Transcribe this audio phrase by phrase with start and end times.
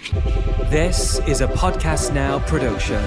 [0.00, 3.02] This is a Podcast Now production.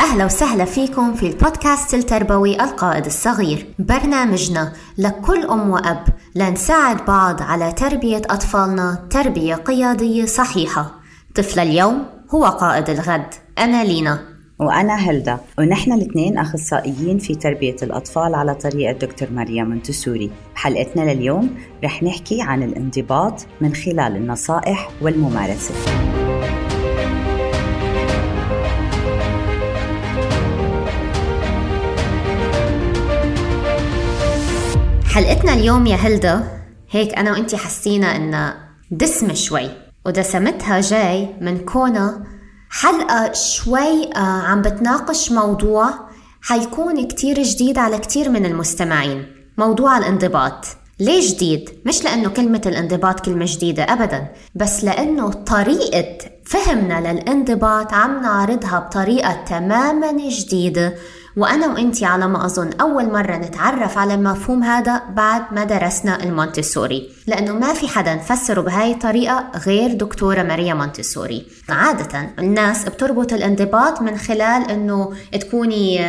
[0.00, 3.66] أهلا وسهلا فيكم في البودكاست التربوي القائد الصغير.
[3.78, 11.00] برنامجنا لكل أم وأب لنساعد بعض على تربية أطفالنا تربية قيادية صحيحة.
[11.34, 14.29] طفل اليوم هو قائد الغد أنا لينا.
[14.60, 21.50] وأنا هلدا ونحن الاثنين أخصائيين في تربية الأطفال على طريقة دكتور مريم منتسوري بحلقتنا لليوم
[21.84, 25.74] رح نحكي عن الانضباط من خلال النصائح والممارسة.
[35.14, 36.44] حلقتنا اليوم يا هلدا
[36.90, 38.56] هيك أنا وإنتي حسينا إنها
[38.90, 39.70] دسمة شوي
[40.06, 42.39] ودسمتها جاي من كونها
[42.70, 45.94] حلقة شوي آه، عم بتناقش موضوع
[46.42, 49.26] حيكون كتير جديد على كتير من المستمعين.
[49.58, 50.66] موضوع الانضباط.
[51.00, 54.28] ليه جديد؟ مش لأنه كلمة الانضباط كلمة جديدة أبدا.
[54.54, 60.94] بس لأنه طريقة فهمنا للانضباط عم نعرضها بطريقة تماما جديدة.
[61.36, 67.08] وأنا وإنتي على ما أظن أول مرة نتعرف على المفهوم هذا بعد ما درسنا المونتسوري.
[67.26, 71.46] لأنه ما في حدا نفسره بهاي الطريقة غير دكتورة ماريا مونتسوري.
[71.68, 76.06] عادة الناس بتربط الانضباط من خلال أنه تكوني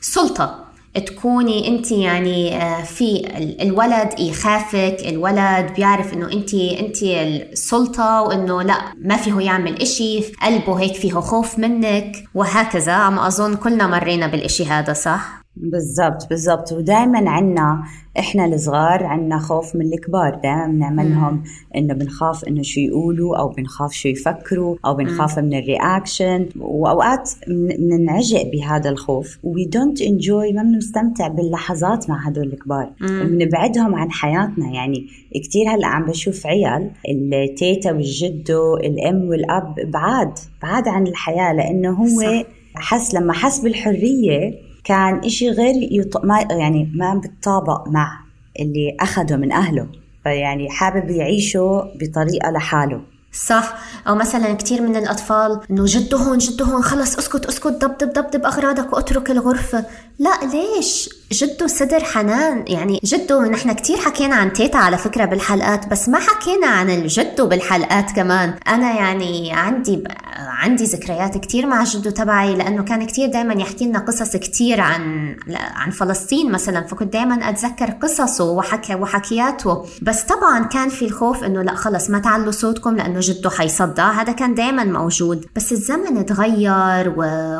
[0.00, 0.61] سلطة.
[1.00, 3.28] تكوني أنت يعني آه، في
[3.60, 10.80] الولد يخافك الولد بيعرف إنه أنت أنت السلطة وإنه لأ ما فيه يعمل إشي قلبه
[10.80, 12.92] هيك فيه خوف منك وهكذا.
[12.92, 16.72] عم أظن كلنا مرينا بالإشي هذا صح؟ بالضبط بالضبط.
[16.72, 17.82] ودائما عنا
[18.18, 20.40] إحنا الصغار عنا خوف من الكبار.
[20.42, 21.42] دائما بنعملهم
[21.76, 26.48] إنه بنخاف إنه شو يقولوا أو بنخاف شو يفكروا أو بنخاف من ال reaction.
[26.60, 29.38] وأوقات بننعجق بهذا الخوف.
[29.44, 32.90] we don't enjoy ما بنستمتع باللحظات مع هدول الكبار.
[33.00, 34.70] بنبعدهم عن حياتنا.
[34.72, 41.52] يعني كثير هلأ عم بشوف عيال التيتا والجدو الام والأب بعاد بعاد عن الحياة.
[41.52, 42.44] لأنه هو صح.
[42.74, 46.24] حس لما حس بالحرية كان إشي غير يط...
[46.24, 48.20] ما يعني ما بتطابق مع
[48.60, 49.88] اللي أخده من أهله
[50.22, 53.00] فيعني حابب يعيشه بطريقة لحاله.
[53.32, 53.74] صح؟
[54.08, 58.46] أو مثلا كثير من الأطفال إنه جدو هون جدو هون خلص أسكت أسكت دبدب دبدب
[58.46, 59.84] أغراضك وأترك الغرفة.
[60.18, 62.64] لا ليش؟ جدو صدر حنان.
[62.66, 67.46] يعني جدو نحن كتير حكينا عن تيتا على فكرة بالحلقات بس ما حكينا عن الجدو
[67.46, 68.54] بالحلقات كمان.
[68.68, 70.04] أنا يعني عندي
[70.36, 75.36] عندي ذكريات كتير مع جدو تبعي لأنه كان كتير دايما يحكي لنا قصص كتير عن
[75.56, 79.86] عن فلسطين مثلا فكنت دايما أتذكر قصصه وحكي وحكياته.
[80.02, 84.32] بس طبعا كان في الخوف إنه لا خلص ما تعلوا صوتكم لأنه جدو حيصدع هذا
[84.32, 87.08] كان دايما موجود بس الزمن تغير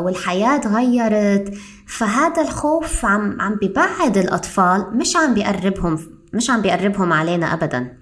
[0.04, 1.54] والحياة تغيرت
[1.86, 5.98] فهذا الخوف عم عم ببعد الأطفال مش عم بيقربهم
[6.32, 7.96] مش عم بيقربهم علينا أبدا.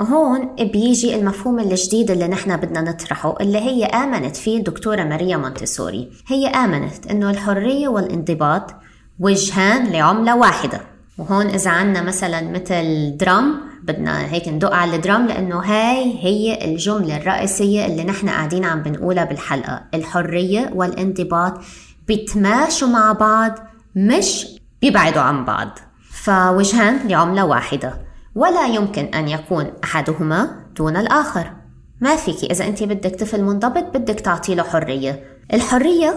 [0.00, 6.10] هون بيجي المفهوم الجديد اللي نحن بدنا نطرحه اللي هي آمنت فيه الدكتورة ماريا مونتسوري.
[6.26, 8.74] هي آمنت إنه الحرية والانضباط
[9.20, 10.95] وجهان لعملة واحدة.
[11.18, 17.16] وهون إذا عنا مثلا مثل درام بدنا هيك ندق على الدرام لأنه هاي هي الجملة
[17.16, 19.82] الرئيسية اللي نحن قاعدين عم بنقولها بالحلقة.
[19.94, 21.60] الحرية والانضباط
[22.08, 23.52] بيتماشوا مع بعض
[23.96, 24.46] مش
[24.82, 25.78] بيبعدوا عن بعض.
[26.10, 27.94] فوجهان لعملة واحدة.
[28.34, 31.52] ولا يمكن أن يكون أحدهما دون الآخر.
[32.00, 35.24] ما فيك إذا أنت بدك طفل منضبط بدك تعطي له حرية.
[35.54, 36.14] الحرية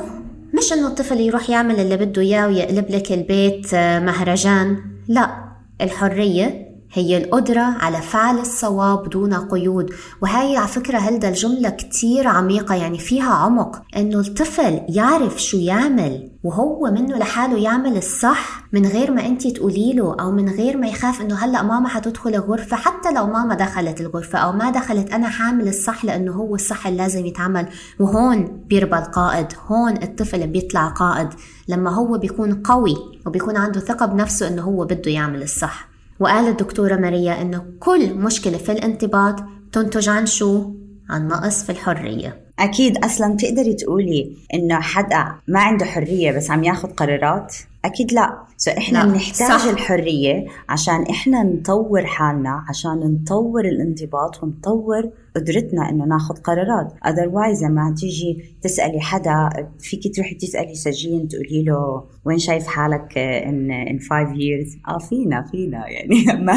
[0.57, 4.77] مش إنه الطفل يروح يعمل اللي بده إياه ويقلب لك البيت آه، مهرجان
[5.07, 5.45] لا
[5.81, 9.93] الحرية هي القدرة على فعل الصواب دون قيود.
[10.21, 13.81] وهي على فكرة هلدا الجملة كتير عميقة يعني فيها عمق.
[13.97, 19.93] إنه الطفل يعرف شو يعمل وهو منه لحاله يعمل الصح من غير ما انت تقولي
[19.93, 24.01] له أو من غير ما يخاف إنه هلأ ماما حتدخل الغرفة حتى لو ماما دخلت
[24.01, 27.67] الغرفة أو ما دخلت أنا حامل الصح لأنه هو الصح اللي لازم يتعمل.
[27.99, 31.29] وهون بيربى القائد هون الطفل بيطلع قائد.
[31.67, 32.95] لما هو بيكون قوي
[33.25, 35.88] وبيكون عنده ثقة بنفسه إنه هو بده يعمل الصح.
[36.19, 39.35] وقال الدكتورة ماريا إنه كل مشكلة في الانضباط
[39.71, 40.71] تنتج عن شو؟
[41.09, 46.63] عن نقص في الحرية أكيد أصلا تقدري تقولي إنه حدا ما عنده حرية بس عم
[46.63, 47.55] ياخذ قرارات
[47.85, 49.67] أكيد لا سو إحنا بنحتاج.
[49.67, 56.93] الحرية عشان إحنا نطور حالنا عشان نطور الانضباط ونطور قدرتنا إنه ناخذ قرارات.
[57.05, 59.49] Otherwise لما تيجي تسألي حدا
[59.79, 63.13] فيك تروحي تسألي سجين تقولي له وين شايف حالك
[63.43, 66.25] in in five years آه فينا فينا يعني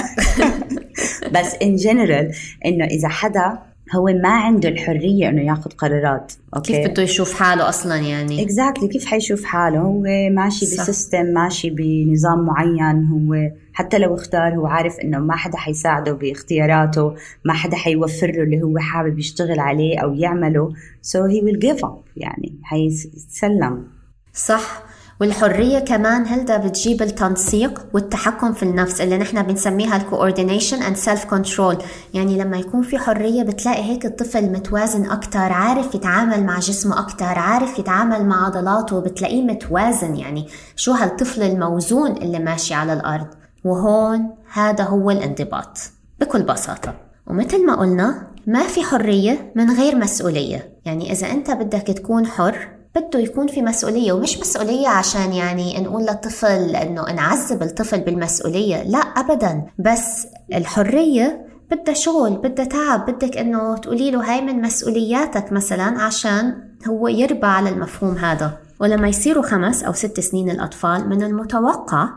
[1.34, 2.36] بس in general
[2.66, 7.68] إنه إذا حدا هو ما عنده الحرية إنه ياخذ قرارات okay كيف بده يشوف حاله
[7.68, 8.92] أصلا يعني exactly.
[8.92, 10.64] كيف حيشوف حاله هو ماشي.
[10.64, 16.12] ب system ماشي بنظام معين هو حتى لو اختار هو عارف إنه ما حدا حيساعده
[16.12, 20.68] باختياراته ما حدا حيوفر له اللي هو حابب يشتغل عليه أو يعمله
[21.02, 23.86] so he will give up يعني حيستسلم
[24.32, 24.82] صح
[25.22, 31.24] والحرية كمان هلدا بتجيب التنسيق والتحكم في النفس اللي نحن بنسميها ال coordination and self
[31.24, 31.78] control
[32.14, 37.24] يعني لما يكون في حرية بتلاقي هيك الطفل متوازن أكتر عارف يتعامل مع جسمه أكتر
[37.38, 40.16] عارف يتعامل مع عضلاته بتلاقيه متوازن.
[40.16, 40.46] يعني
[40.76, 43.26] شو هالطفل الموزون اللي ماشي على الأرض؟
[43.64, 45.78] وهون هذا هو الانضباط
[46.20, 46.94] بكل بساطة.
[47.26, 50.72] ومثل ما قلنا ما في حرية من غير مسؤولية.
[50.84, 56.02] يعني إذا أنت بدك تكون حر بده يكون في مسؤولية ومش مسؤولية عشان يعني نقول
[56.02, 59.64] للطفل إنه نعذب الطفل بالمسؤولية لا ابدا.
[59.78, 66.54] بس الحرية بدها شغل بدها تعب بدك إنه تقولي له هاي من مسؤولياتك مثلا عشان
[66.88, 68.58] هو يربى على المفهوم هذا.
[68.80, 72.08] ولما يصيروا خمس أو ست سنين الأطفال من المتوقع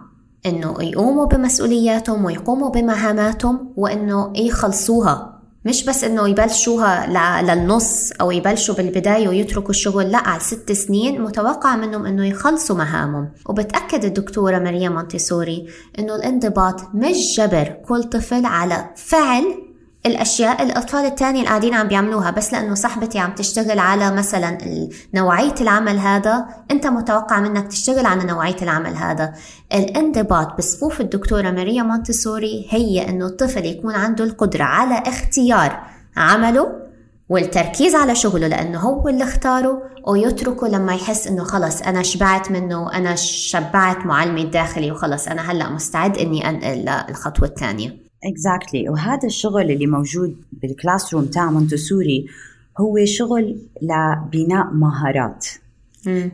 [0.46, 5.35] إنه يقوموا بمسؤولياتهم ويقوموا بمهاماتهم وإنه يخلصوها.
[5.66, 7.08] مش بس إنه يبلشوها
[7.42, 13.30] للنص أو يبلشوا بالبداية ويتركوا الشغل لا على ست سنين متوقع منهم إنه يخلصوا مهامهم.
[13.46, 15.68] وبتأكد الدكتورة مريم مونتيسوري
[16.00, 19.65] إنه الانضباط مش جبر كل طفل على فعل
[20.06, 24.58] الأشياء الأطفال الثانية اللي قاعدين عم بيعملوها بس لأنه صاحبتي عم تشتغل على مثلا
[25.14, 29.34] نوعية العمل هذا أنت متوقع منك تشتغل على نوعية العمل هذا.
[29.74, 35.84] الانضباط بصفوف الدكتورة ماريا مونتسوري هي إنه الطفل يكون عنده القدرة على اختيار
[36.18, 36.86] عمله
[37.30, 42.94] والتركيز على شغله لأنه هو اللي اختاره ويتركه لما يحس إنه خلص أنا شبعت منه
[42.94, 48.90] أنا شبعت معلمي الداخلي وخلص أنا هلأ مستعد إني أنقل للخطوة الثانية exactly.
[48.90, 52.26] وهذا الشغل اللي موجود بالكلاس روم تاع مونتسوري
[52.80, 55.46] هو شغل لبناء مهارات.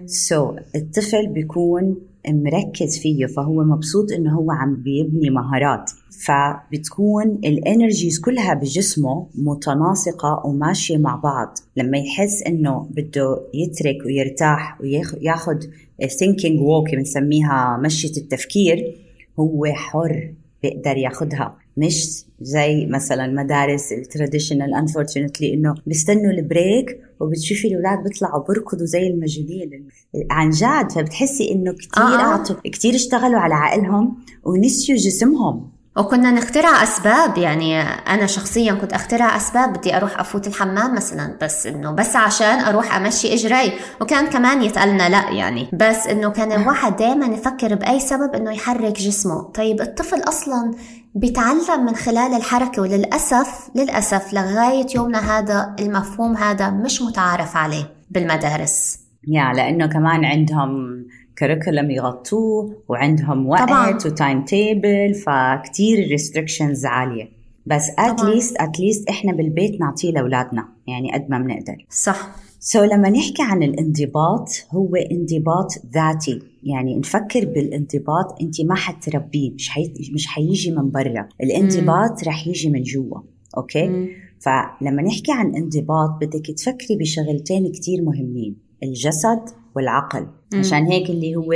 [0.05, 1.95] so, الطفل بيكون
[2.27, 5.91] مركز فيه فهو مبسوط إنه هو عم بيبني مهارات.
[6.25, 11.57] فبتكون ال energies كلها بجسمه متناسقة وماشية مع بعض.
[11.77, 15.59] لما يحس إنه بده يترك ويرتاح وياخذ
[16.01, 18.95] thinking walk بنسميها مشية التفكير
[19.39, 20.33] هو حر
[20.63, 28.03] بيقدر ياخذها مش زي مثلا مدارس ال traditional unfortunately إنه بيستنوا ال break وبتشوفي الأولاد
[28.03, 29.87] بيطلعوا بركضوا زي المجانين
[30.31, 32.35] عن جد فبتحسي إنه كثير آه.
[32.35, 32.43] آه.
[32.63, 39.73] كثير اشتغلوا على عقلهم ونسيوا جسمهم وكنا نخترع أسباب يعني أنا شخصيا كنت أخترع أسباب
[39.73, 45.09] بدي أروح أفوت الحمام مثلا بس إنه بس عشان أروح أمشي إجري وكان كمان يتقالنا
[45.09, 50.21] لا يعني بس إنه كان الواحد دائما يفكر بأي سبب إنه يحرك جسمه طيب الطفل
[50.21, 50.71] أصلا
[51.15, 58.99] بيتعلم من خلال الحركة وللأسف للأسف لغاية يومنا هذا المفهوم هذا مش متعارف عليه بالمدارس.
[59.27, 61.05] يا لأنه كمان عندهم
[61.37, 67.29] curriculum يغطوه وعندهم وقت و time table فكتير ال restrictions عالية.
[67.65, 71.85] بس at least at least إحنا بالبيت نعطيه لأولادنا يعني قد ما بنقدر.
[71.89, 72.29] صح.
[72.63, 76.39] so, لما نحكي عن الانضباط هو انضباط ذاتي.
[76.63, 79.93] يعني نفكر بالانضباط أنت ما حتربيه مش حي...
[80.13, 81.29] مش حيجي من برا.
[81.43, 83.19] الانضباط رح يجي من جوا
[83.57, 84.07] okay؟ مم.
[84.39, 89.41] فلما نحكي عن انضباط بدك تفكري بشغلتين كتير مهمين الجسد
[89.75, 90.27] والعقل.
[90.53, 90.59] مم.
[90.59, 91.51] عشان هيك اللي هو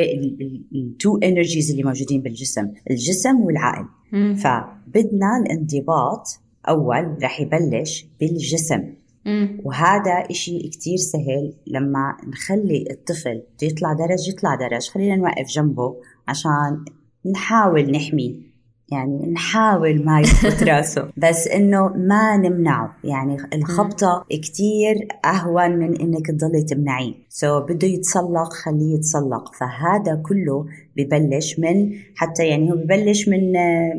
[0.76, 3.86] ال two energies اللي موجودين بالجسم الجسم والعقل.
[4.12, 4.36] مم.
[4.36, 6.28] فبدنا الانضباط
[6.70, 8.84] أول رح يبلش بالجسم.
[9.26, 9.62] مم.
[9.64, 14.90] وهذا إشي كتير سهل لما نخلي الطفل يطلع درج يطلع درج.
[14.90, 15.96] خلينا نوقف جنبه
[16.28, 16.86] عشان
[17.32, 18.56] نحاول نحميه.
[18.92, 21.10] يعني نحاول ما يثبت راسه.
[21.18, 22.96] بس إنه ما نمنعه.
[23.04, 24.96] يعني الخبطة كتير
[25.26, 27.14] أهون من إنك تضلي تمنعيه.
[27.30, 29.56] so بده يتسلق خليه يتسلق.
[29.56, 30.66] فهذا كله
[30.98, 33.52] ببلش من حتى يعني هو ببلش من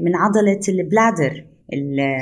[0.04, 1.44] من عضلة ال bladder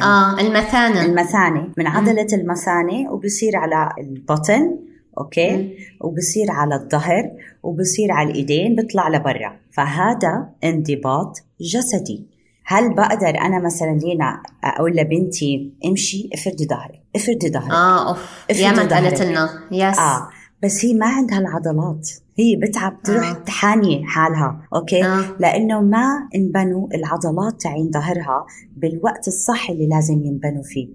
[0.02, 1.04] آه المثانة.
[1.04, 4.78] المثانه من عضلة المثانه وبصير على البطن
[5.18, 5.70] okay؟ مم.
[6.00, 7.30] وبصير على الظهر
[7.62, 9.56] وبصير على الإيدين بيطلع لبرا.
[9.72, 12.26] فهذا انضباط جسدي.
[12.66, 18.46] هل بقدر أنا مثلا لينا أقول لبنتي امشي افردي ظهرك افردي ظهرك آه أوف.
[18.50, 19.48] يا ما قالت لنا.
[19.72, 20.28] yes آه
[20.62, 22.10] بس هي ما عندها العضلات.
[22.38, 23.32] هي بتعب تروح آه.
[23.32, 25.36] تحاني حالها okay؟ آه.
[25.40, 30.88] لأنه ما انبنوا العضلات تاعين ظهرها بالوقت الصح اللي لازم ينبنوا فيه.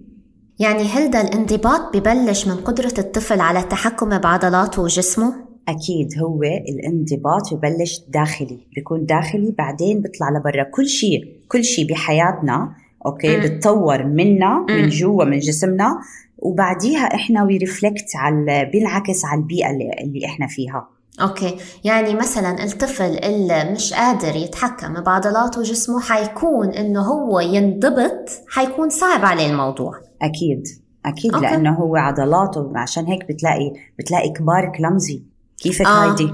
[0.60, 5.34] يعني هل الانضباط ببلش من قدرة الطفل على التحكم بعضلاته وجسمه؟
[5.68, 10.64] أكيد هو الانضباط ببلش داخلي بيكون داخلي بعدين بيطلع لبرا.
[10.64, 12.74] كل شيء كل شيء بحياتنا
[13.06, 16.00] okay؟ بتطور منا من جوا من جسمنا.
[16.38, 20.99] وبعديها إحنا وي reflect على بينعكس على البيئة اللي, اللي إحنا فيها.
[21.22, 21.58] okay.
[21.84, 29.26] يعني مثلا الطفل اللي مش قادر يتحكم بعضلاته وجسمه حيكون إنه هو ينضبط حيكون صعب
[29.26, 29.94] عليه الموضوع.
[30.22, 30.68] أكيد.
[31.06, 31.46] أكيد okay.
[31.46, 35.24] لأنه هو عضلاته عشان هيك بتلاقي بتلاقي كبار clumsy.
[35.58, 36.10] كيفك آه.
[36.10, 36.34] هايدي؟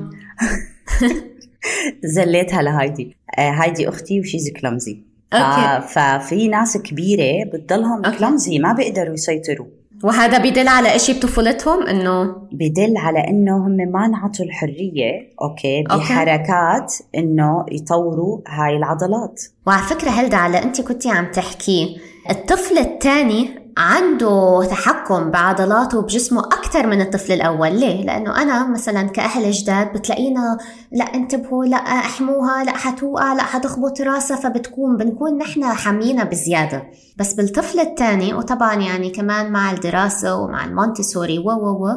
[2.15, 3.17] زليتها لهايدي.
[3.37, 5.03] آه هايدي أختي و she's clumsy.
[5.33, 5.87] okay.
[5.87, 9.67] ففي ناس كبيرة بتضلهم clumsy ما بيقدروا يسيطروا.
[10.05, 16.93] وهذا بدل على شيء بطفولتهم؟ إنه بدل على إنه هم ما انعطوا الحرية okay بحركات
[17.15, 19.41] إنه يطوروا هاي العضلات.
[19.67, 21.97] وعلى فكرة هلدا على أنت كنتي عم تحكي
[22.29, 29.51] الطفل الثاني عنده تحكم بعضلاته وبجسمه أكثر من الطفل الأول ليه؟ لأنه أنا مثلا كأهل
[29.51, 30.57] جداد بتلاقينا
[30.91, 36.83] لا انتبهوا لا احموها لا حتوقع لا حتخبط راسها فبتكون بنكون نحن حامينا بزيادة
[37.17, 41.87] بس بالطفل الثاني وطبعا يعني كمان مع الدراسة ومع المونتسوري و و و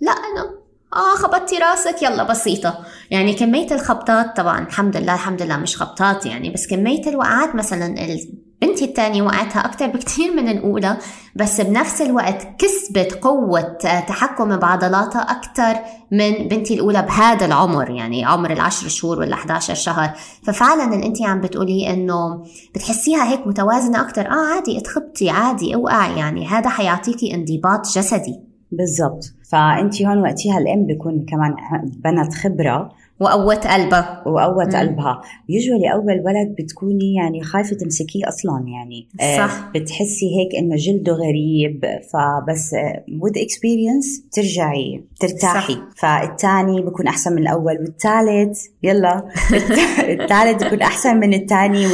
[0.00, 0.57] لا أنا
[0.94, 2.78] آه خبطتي راسك يلا بسيطة.
[3.10, 7.94] يعني كمية الخبطات طبعا الحمد لله الحمد لله مش خبطات يعني بس كمية الوقعات مثلا
[8.62, 10.96] بنتي الثانية وقعتها أكثر بكثير من الأولى
[11.36, 13.60] بس بنفس الوقت كسبت قوة
[14.08, 15.80] تحكم بعضلاتها أكثر
[16.12, 20.10] من بنتي الأولى بهذا العمر يعني عمر العشر شهور ولا 11 شهر.
[20.46, 26.18] ففعلا اللي أنت عم بتقولي إنه بتحسيها هيك متوازنة أكثر آه عادي اتخبطي عادي اوقعي
[26.18, 28.47] يعني هذا حيعطيكي انضباط جسدي.
[28.72, 29.32] بالضبط.
[29.50, 31.54] فأنت هون وقتها الأم بيكون كمان
[32.04, 32.90] بنت خبرة.
[33.20, 34.22] وقوت قلبها.
[34.26, 35.22] وقوت قلبها.
[35.48, 39.08] يوجولي أول ولد بتكوني يعني خايفة تمسكيه أصلا يعني.
[39.20, 39.64] آه، صح.
[39.66, 41.84] آه بتحسي هيك إنه جلده غريب.
[42.12, 42.74] فبس
[43.20, 45.88] with experience ترجعي ترتاحي صح.
[45.96, 47.78] فالثاني بكون أحسن من الأول.
[47.80, 49.24] والثالث يلا.
[50.20, 51.86] الثالث بكون أحسن من الثاني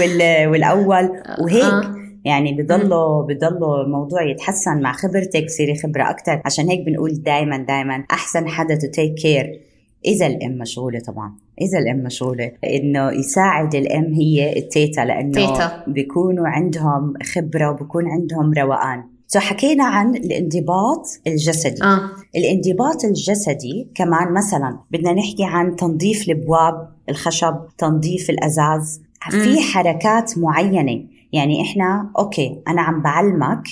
[0.47, 1.11] والأول.
[1.41, 1.65] وهيك.
[1.65, 2.04] آه.
[2.25, 8.05] يعني بضله بضله الموضوع يتحسن مع خبرتك تصيري خبرة أكثر عشان هيك بنقول دائما دائما
[8.11, 9.61] أحسن حدا to take care
[10.07, 11.35] إذا الأم مشغولة طبعا.
[11.61, 12.53] إذا الأم مشغولة.
[12.65, 15.85] إنه يساعد الأم هي التيتا لأنه تيتا.
[15.87, 19.05] بيكونوا عندهم خبرة وبكون عندهم روقان.
[19.27, 21.83] so حكينا عن الانضباط الجسدي.
[21.83, 22.11] آه.
[22.37, 29.01] الانضباط الجسدي كمان مثلا بدنا نحكي عن تنظيف الأبواب الخشب تنظيف الأزاز.
[29.31, 31.05] في حركات معينة
[31.35, 33.63] يعني إحنا okay أنا عم بعلمك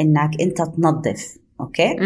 [0.00, 1.96] إنك أنت تنظف okay?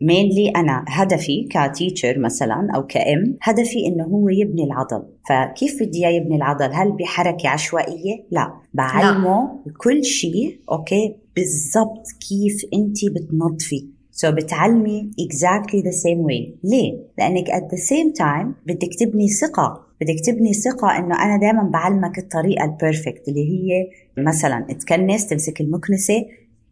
[0.00, 5.02] mainly أنا هدفي ك teacher مثلا أو كأم هدفي إنه هو يبني العضل.
[5.28, 8.52] فكيف بدي إياه يبني العضل؟ هل بحركة عشوائية؟ لا.
[8.74, 9.72] بعلمه لا.
[9.78, 11.16] كل شيء okay?
[11.36, 13.88] بالضبط كيف انت بتنظفي.
[14.10, 16.58] so بتعلمي exactly the same way.
[16.64, 19.88] ليه؟ لأنك at the same time بدك تبني ثقة.
[20.00, 23.88] بدك تبني ثقة إنه أنا دائما بعلمك الطريقة ال perfect اللي هي
[24.24, 26.26] مثلا تكنس تمسك المكنسة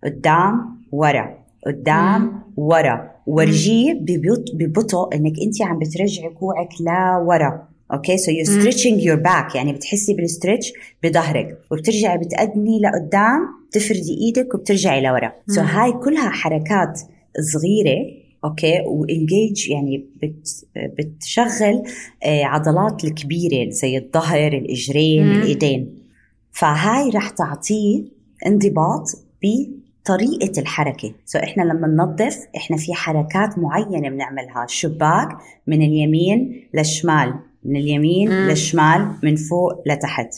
[0.04, 3.16] قدام ورا قدام ورا.
[3.26, 3.92] ورجيه
[4.54, 7.68] ببطء إنك انت عم بترجعي كوعك لورا.
[7.92, 8.18] okay?
[8.18, 10.72] so you stretching your back يعني بتحسي بال stretch
[11.02, 11.58] بظهرك.
[11.70, 13.40] وبترجعي بتقدمي لقدام
[13.72, 15.32] تفردي إيدك وبترجعي لورا.
[15.48, 17.00] so هاي كلها حركات
[17.52, 18.26] صغيرة.
[18.44, 18.80] okay?
[18.86, 20.48] و engage يعني بت
[20.98, 21.82] بتشغل
[22.24, 25.95] آه، عضلات الكبيرة زي الظهر الإجرين الإيدين.
[26.58, 28.04] فهاي رح تعطيه
[28.46, 29.10] انضباط
[29.42, 31.14] بطريقة الحركة.
[31.24, 34.66] سو so إحنا لما ننظف إحنا في حركات معينة بنعملها.
[34.68, 35.28] شباك
[35.66, 37.34] من اليمين للشمال
[37.64, 38.48] من اليمين مم.
[38.48, 40.34] للشمال من فوق لتحت.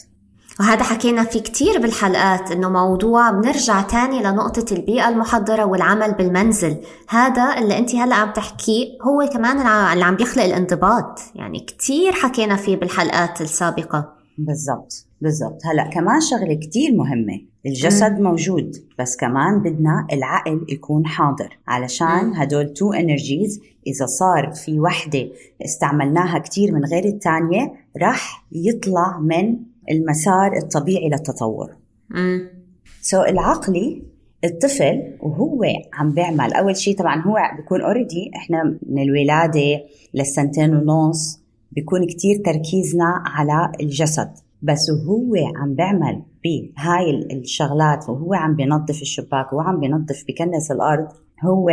[0.59, 6.77] وهذا حكينا فيه كتير بالحلقات إنه موضوع بنرجع تاني لنقطة البيئة المحضرة والعمل بالمنزل.
[7.09, 9.57] هذا اللي انت هلأ عم تحكيه هو كمان
[9.93, 11.19] اللي عم بيخلق الانضباط.
[11.35, 14.13] يعني كتير حكينا فيه بالحلقات السابقة.
[14.37, 15.08] بالضبط.
[15.21, 15.65] بالضبط.
[15.65, 17.41] هلا كمان شغلة كتير مهمة.
[17.65, 18.23] الجسد م.
[18.23, 21.57] موجود بس كمان بدنا العقل يكون حاضر.
[21.67, 25.29] علشان هدول two energies إذا صار في وحدة
[25.65, 29.57] استعملناها كتير من غير الثانية راح يطلع من
[29.91, 31.75] المسار الطبيعي للتطور.
[33.01, 34.03] so العقلي
[34.43, 36.53] الطفل وهو عم بيعمل.
[36.53, 39.81] أول شيء طبعا هو بيكون already إحنا من الولادة
[40.13, 41.39] للسنتين ونص
[41.71, 44.31] بيكون كتير تركيزنا على الجسد.
[44.61, 51.07] بس وهو عم بيعمل بهاي الشغلات وهو عم بينظف الشباك وهو عم بينظف بكنس الأرض.
[51.43, 51.67] هو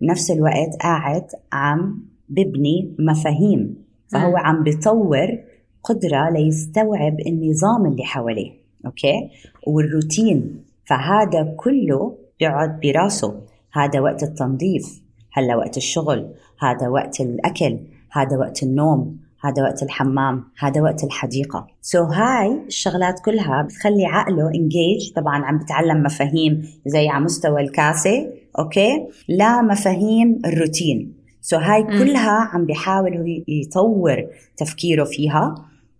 [0.00, 3.84] بنفس الوقت قاعد عم ببني مفاهيم.
[4.08, 5.38] فهو عم بيطور
[5.82, 8.52] قدرة ليستوعب النظام اللي حواليه
[8.86, 9.30] أوكي؟
[9.66, 10.64] والروتين.
[10.84, 13.40] فهذا كله بيقعد براسه.
[13.72, 15.02] هذا وقت التنظيف
[15.32, 17.78] هلا وقت الشغل هذا وقت الأكل
[18.12, 21.66] هذا وقت النوم هذا وقت الحمام هذا وقت الحديقة.
[21.80, 28.32] so هاي الشغلات كلها بتخلي عقله انجيج طبعا عم بتعلم مفاهيم زي على مستوى الكاسة
[28.58, 29.08] okay?
[29.28, 31.14] لمفاهيم الروتين.
[31.40, 34.26] so هاي كلها عم بيحاول هو يطور
[34.56, 35.54] تفكيره فيها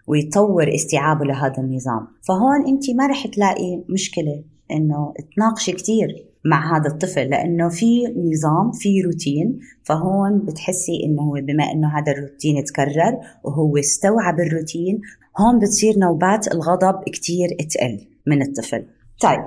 [0.07, 2.07] ويطور استيعابه لهذا النظام.
[2.29, 8.73] فهون انت ما رح تلاقي مشكلة إنه تناقشي كثير مع هذا الطفل لأنه في نظام
[8.73, 15.01] في روتين فهون بتحسي إنه بما إنه هذا الروتين تكرر وهو استوعب الروتين
[15.39, 18.85] هون بتصير نوبات الغضب كتير تقل من الطفل.
[19.21, 19.41] طيب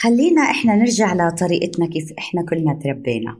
[0.00, 3.36] خلينا إحنا نرجع لطريقتنا كيف إحنا كلنا تربينا.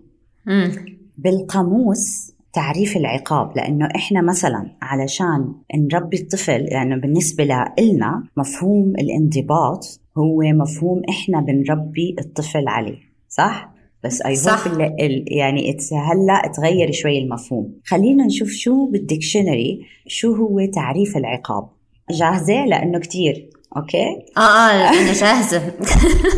[1.19, 10.01] بالقاموس تعريف العقاب لأنه إحنا مثلا علشان نربي الطفل لأنه يعني بالنسبة لنا مفهوم الانضباط
[10.19, 14.67] هو مفهوم إحنا بنربي الطفل عليه صح؟ بس اي صح.
[15.27, 17.75] يعني هلأ تغير شوي المفهوم.
[17.87, 21.69] خلينا نشوف شو بال dictionary شو هو تعريف العقاب؟
[22.11, 23.51] جاهزة؟ لأنه كتير.
[23.77, 24.07] okay?
[24.37, 25.73] آه آه أنا جاهزة.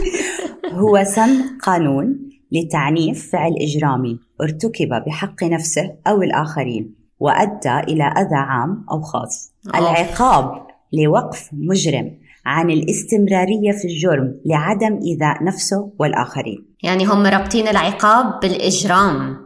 [0.81, 4.19] هو سن قانون لتعنيف فعل إجرامي.
[4.43, 9.53] ارتكب بحق نفسه أو الآخرين وأدى إلى أذى عام أو خاص.
[9.75, 9.79] أوه.
[9.79, 16.67] العقاب لوقف مجرم عن الاستمرارية في الجرم لعدم إيذاء نفسه والآخرين.
[16.83, 19.37] يعني هم رابطين العقاب بالإجرام.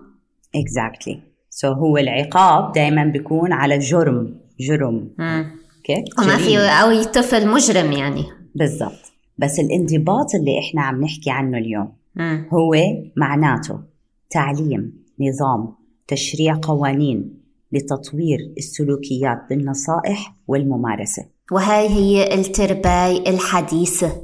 [0.57, 1.17] Exactly.
[1.51, 5.11] So هو العقاب دائما بيكون على جرم جرم.
[5.21, 8.25] أوكي وما في أي طفل مجرم يعني.
[8.55, 9.13] بالضبط.
[9.39, 12.49] بس الانضباط اللي إحنا عم نحكي عنه اليوم مم.
[12.53, 12.75] هو
[13.17, 13.94] معناته.
[14.35, 15.75] تعليم نظام
[16.09, 17.41] تشريع قوانين
[17.73, 21.25] لتطوير السلوكيات بالنصائح والممارسة.
[21.53, 24.23] وهي هي الترباية الحديثة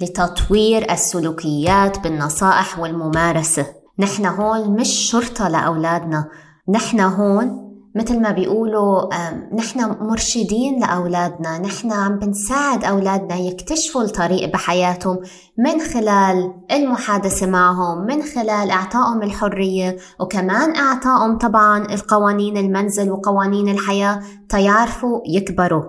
[0.00, 3.66] لتطوير السلوكيات بالنصائح والممارسة.
[3.98, 6.28] نحن هون مش شرطة لأولادنا.
[6.68, 9.14] نحن هون مثل ما بيقولوا
[9.54, 15.18] نحن مرشدين لأولادنا نحن عم بنساعد أولادنا يكتشفوا الطريق بحياتهم
[15.58, 24.22] من خلال المحادثة معهم من خلال إعطائهم الحرية وكمان إعطائهم طبعا القوانين المنزل وقوانين الحياة
[24.48, 25.84] تيعرفوا يكبروا.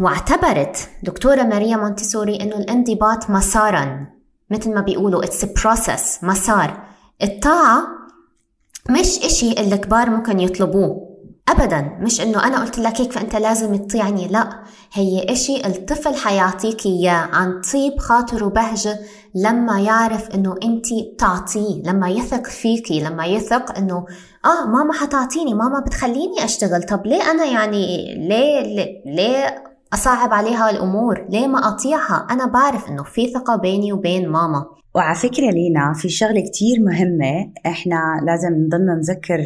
[0.00, 4.06] واعتبرت دكتورة ماريا مونتسوري أنه الانضباط مسارا.
[4.50, 6.82] مثل ما بيقولوا it's a process مسار.
[7.22, 7.95] الطاعة
[8.90, 11.06] مش إشي الكبار ممكن يطلبوه.
[11.48, 14.62] أبدا مش إنه أنا قلت لك هيك فأنت لازم تطيعني لا.
[14.92, 18.98] هي إشي الطفل حيعطيك إياه عن طيب خاطر وبهجة
[19.34, 24.06] لما يعرف إنه أنت بتعطيه لما يثق فيكي لما يثق إنه
[24.44, 26.82] آه ماما حتعطيني ماما بتخليني أشتغل.
[26.82, 31.26] طب ليه أنا يعني ليه ليه, ليه أصعب عليها الأمور.
[31.30, 34.66] ليه ما أطيعها؟ أنا بعرف إنه في ثقة بيني وبين ماما.
[34.94, 39.40] وعلى فكرة لينا في شغلة كتير مهمة إحنا لازم نضلنا نذكر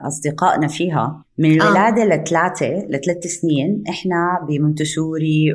[0.00, 1.24] أصدقائنا فيها.
[1.38, 2.06] من الولادة آه.
[2.06, 5.46] لثلاثة لثلاث سنين إحنا بمونتسوري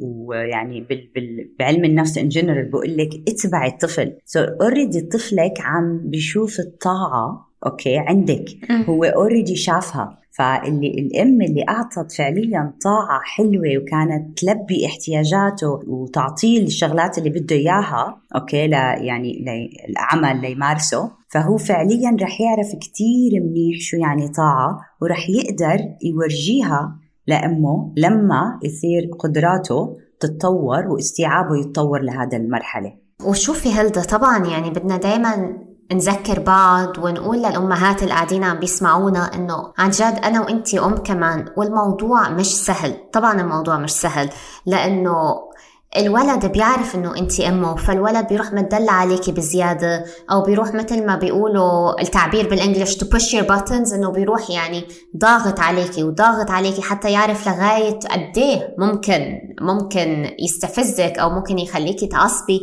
[0.00, 1.10] ويعني بال...
[1.14, 1.54] بال...
[1.58, 4.12] بعلم النفس in general بقول لك اتبعي الطفل.
[4.24, 8.44] so already طفلك عم بيشوف الطاعة okay عندك.
[8.88, 10.19] هو already شافها.
[10.40, 18.20] فاللي الأم اللي أعطت فعليا طاعة حلوة وكانت تلبي احتياجاته وتعطيه الشغلات اللي بده إياها
[18.34, 19.44] okay لا يعني
[19.88, 27.92] العمل ليمارسه فهو فعليا رح يعرف كتير منيح شو يعني طاعة ورح يقدر يورجيها لأمه
[27.96, 32.92] لما يصير قدراته تتطور واستيعابه يتطور لهذا المرحلة.
[33.24, 35.58] وشوفي هلدا؟ طبعا يعني بدنا دائما
[35.92, 41.48] نذكر بعض ونقول للأمهات اللي قاعدين عم بيسمعونا إنه عن جد أنا وإنتي أم كمان
[41.56, 42.94] والموضوع مش سهل.
[43.12, 44.30] طبعا الموضوع مش سهل
[44.66, 45.50] لأنه
[45.96, 52.00] الولد بيعرف إنه انت أمه فالولد بيروح متدلع عليكي بزيادة أو بيروح مثل ما بيقولوا
[52.00, 54.84] التعبير بالإنجلش to push your buttons إنه بيروح يعني
[55.16, 62.06] ضاغط عليكي وضاغط عليكي حتى يعرف لغاية قد إيه ممكن ممكن يستفزك أو ممكن يخليكي
[62.06, 62.60] تعصبي.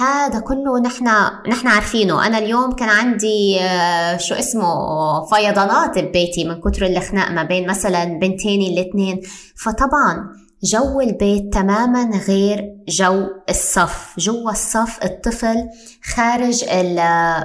[0.00, 1.04] هذا كله نحن
[1.48, 2.26] نحن عارفينه.
[2.26, 3.58] أنا اليوم كان عندي
[4.18, 4.74] شو اسمه
[5.24, 9.20] فيضانات ببيتي من كتر الخناق ما بين مثلا بنتين الاثنين
[9.56, 14.14] فطبعا جو البيت تماما غير جو الصف.
[14.18, 15.68] جوا الصف الطفل
[16.14, 16.64] خارج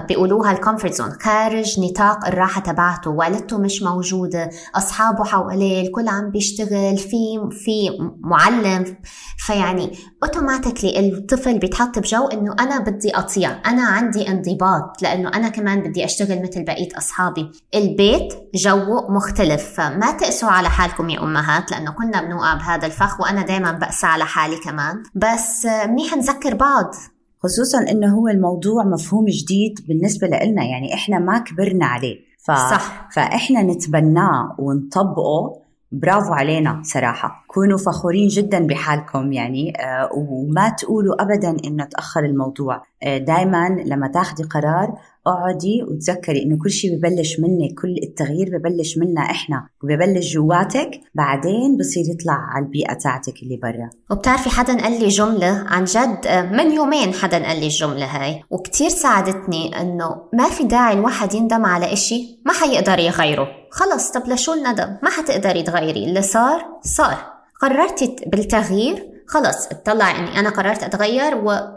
[0.07, 3.11] بيقولوها ال comfort zone خارج نطاق الراحة تبعته.
[3.11, 7.89] والدته مش موجودة أصحابه حواليه الكل عم بيشتغل في في
[8.19, 8.97] معلم.
[9.37, 9.91] فيعني
[10.25, 16.05] اوتوماتيكلي الطفل بيتحط بجو إنه أنا بدي اطيع أنا عندي انضباط لأنه أنا كمان بدي
[16.05, 17.51] أشتغل مثل بقية أصحابي.
[17.75, 23.41] البيت جوه مختلف فما تقسوا على حالكم يا أمهات لأنه كنا بنوقع بهذا الفخ وأنا
[23.41, 25.03] دائما بقسى على حالي كمان.
[25.15, 26.95] بس منيح نذكر بعض.
[27.43, 32.15] خصوصا إنه هو الموضوع مفهوم جديد بالنسبة لنا يعني إحنا ما كبرنا عليه.
[32.45, 32.51] ف...
[32.51, 33.09] صح.
[33.11, 35.61] فإحنا نتبناه ونطبقه.
[35.91, 37.44] برافو علينا صراحة.
[37.55, 42.83] كونوا فخورين جدا بحالكم يعني آه، وما تقولوا أبدا إنه تأخر الموضوع.
[43.03, 48.97] آه، دائما لما تاخدي قرار اقعدي وتذكري إنه كل شيء ببلش منك كل التغيير ببلش
[48.97, 53.89] منا إحنا ببلش جواتك بعدين بصير يطلع على البيئة تاعتك اللي برا.
[54.11, 58.43] وبتعرفي حدا قال لي جملة عن جد آه، من يومين حدا قال لي الجملة هاي
[58.49, 63.47] وكتير ساعدتني إنه ما في داعي الواحد يندم على إشي ما حيقدر يغيره.
[63.71, 67.35] خلص طب لشو الندم؟ ما حتقدري تغيري اللي صار صار.
[67.61, 71.75] قررتي بالتغيير خلص اطلع إني أنا قررت أتغير و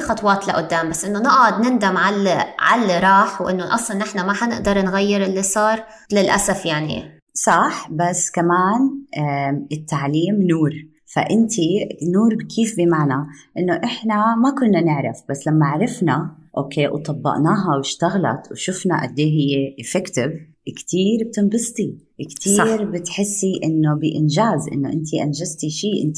[0.00, 4.82] خطوات لقدام بس إنه نقعد نندم على على اللي راح وإنه أصلا نحن ما حنقدر
[4.82, 7.20] نغير اللي صار للأسف يعني.
[7.34, 9.04] صح بس كمان
[9.72, 10.70] التعليم نور.
[11.14, 11.52] فأنت
[12.14, 13.26] نور كيف بمعنى؟
[13.58, 19.76] إنه إحنا ما كنا نعرف بس لما عرفنا okay وطبقناها واشتغلت وشفنا قد إيه هي
[19.80, 20.32] effective
[20.76, 21.98] كتير بتنبسطي.
[22.24, 22.82] كتير صح.
[22.82, 26.16] بتحسي إنه بإنجاز إنه انت أنجزتي شيء انت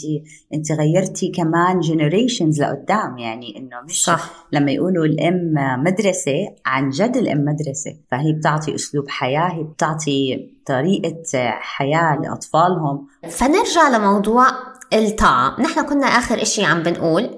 [0.54, 3.18] انت غيرتي كمان جنريشنز لقدام.
[3.18, 4.46] يعني إنه مش صح.
[4.52, 7.96] لما يقولوا الأم مدرسة عن جد الأم مدرسة.
[8.11, 13.06] فهي بتعطي أسلوب حياة هي بتعطي طريقة حياة لأطفالهم.
[13.28, 14.46] فنرجع لموضوع
[14.92, 15.61] الطاعة.
[15.61, 17.30] نحن كنا آخر إشي عم بنقول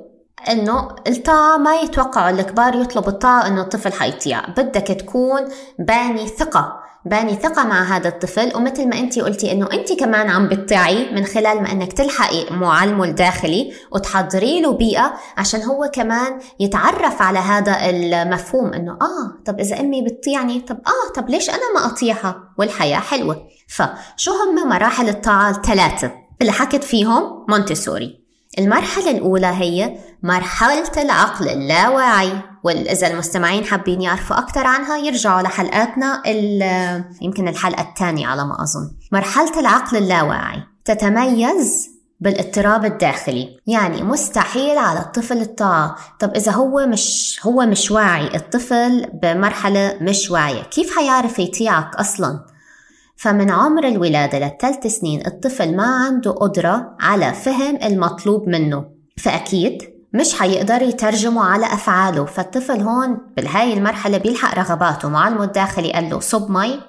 [0.51, 5.40] إنه الطاعة ما يتوقعوا الكبار يطلبوا الطاعة إنه الطفل حيطيع بدك تكون
[5.79, 6.80] باني ثقة.
[7.05, 11.25] باني ثقة مع هذا الطفل ومثل ما انت قلتي إنه انت كمان عم بتطيعي من
[11.25, 17.91] خلال ما إنك تلحقي معلمه الداخلي وتحضري له بيئة عشان هو كمان يتعرف على هذا
[17.91, 22.99] المفهوم إنه آه طب إذا أمي بتطيعني طب آه طب ليش أنا ما أطيعها؟ والحياة
[22.99, 23.47] حلوة.
[23.69, 28.21] فشو هم مراحل الطاعة الثلاثة اللي حكت فيهم مونتيسوري
[28.59, 32.33] المرحلة الأولى هي مرحلة العقل اللاواعي.
[32.64, 36.23] وإذا المستمعين حابين يعرفوا أكثر عنها يرجعوا لحلقاتنا
[37.23, 38.90] يمكن الحلقة الثانية على ما أظن.
[39.12, 43.59] مرحلة العقل اللاواعي تتميز بالاضطراب الداخلي.
[43.66, 45.96] يعني مستحيل على الطفل الطاعة.
[46.20, 50.62] طب إذا هو مش هو مش واعي الطفل بمرحلة مش واعية.
[50.62, 52.44] كيف حيعرف يطيعك أصلا؟
[53.16, 58.85] فمن عمر الولادة للثلاث سنين الطفل ما عنده قدرة على فهم المطلوب منه.
[59.18, 62.25] فأكيد مش حيقدر يترجمه على أفعاله.
[62.25, 66.81] فالطفل هون بهاي المرحلة بيلحق رغباته معلمه الداخلي قال له صب مي.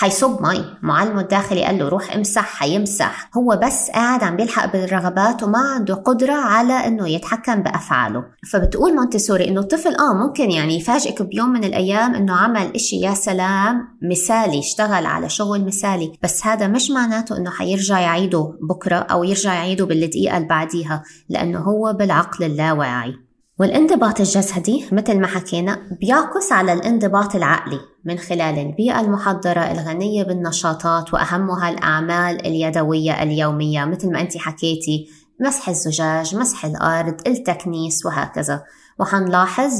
[0.00, 0.64] حيصب مي.
[0.82, 5.94] معلمه الداخلي قال له روح امسح حيمسح هو بس قاعد عم بيلحق بالرغبات وما عنده
[5.94, 8.24] قدرة على إنه يتحكم بأفعاله.
[8.52, 13.14] فبتقول مونتسوري إنه الطفل آه ممكن يعني يفاجئك بيوم من الأيام إنه عمل إشي يا
[13.14, 16.12] سلام مثالي اشتغل على شغل مثالي.
[16.22, 21.58] بس هذا مش معناته إنه حيرجع يعيده بكرة أو يرجع يعيده بالدقيقة اللي بعديها لأنه
[21.58, 23.29] هو بالعقل اللاواعي.
[23.60, 31.14] والانضباط الجسدي مثل ما حكينا بيعكس على الانضباط العقلي من خلال البيئة المحضرة الغنية بالنشاطات
[31.14, 35.06] وأهمها الأعمال اليدوية اليومية مثل ما أنت حكيتي
[35.40, 38.62] مسح الزجاج، مسح الأرض، التكنيس وهكذا.
[39.00, 39.72] وحنلاحظ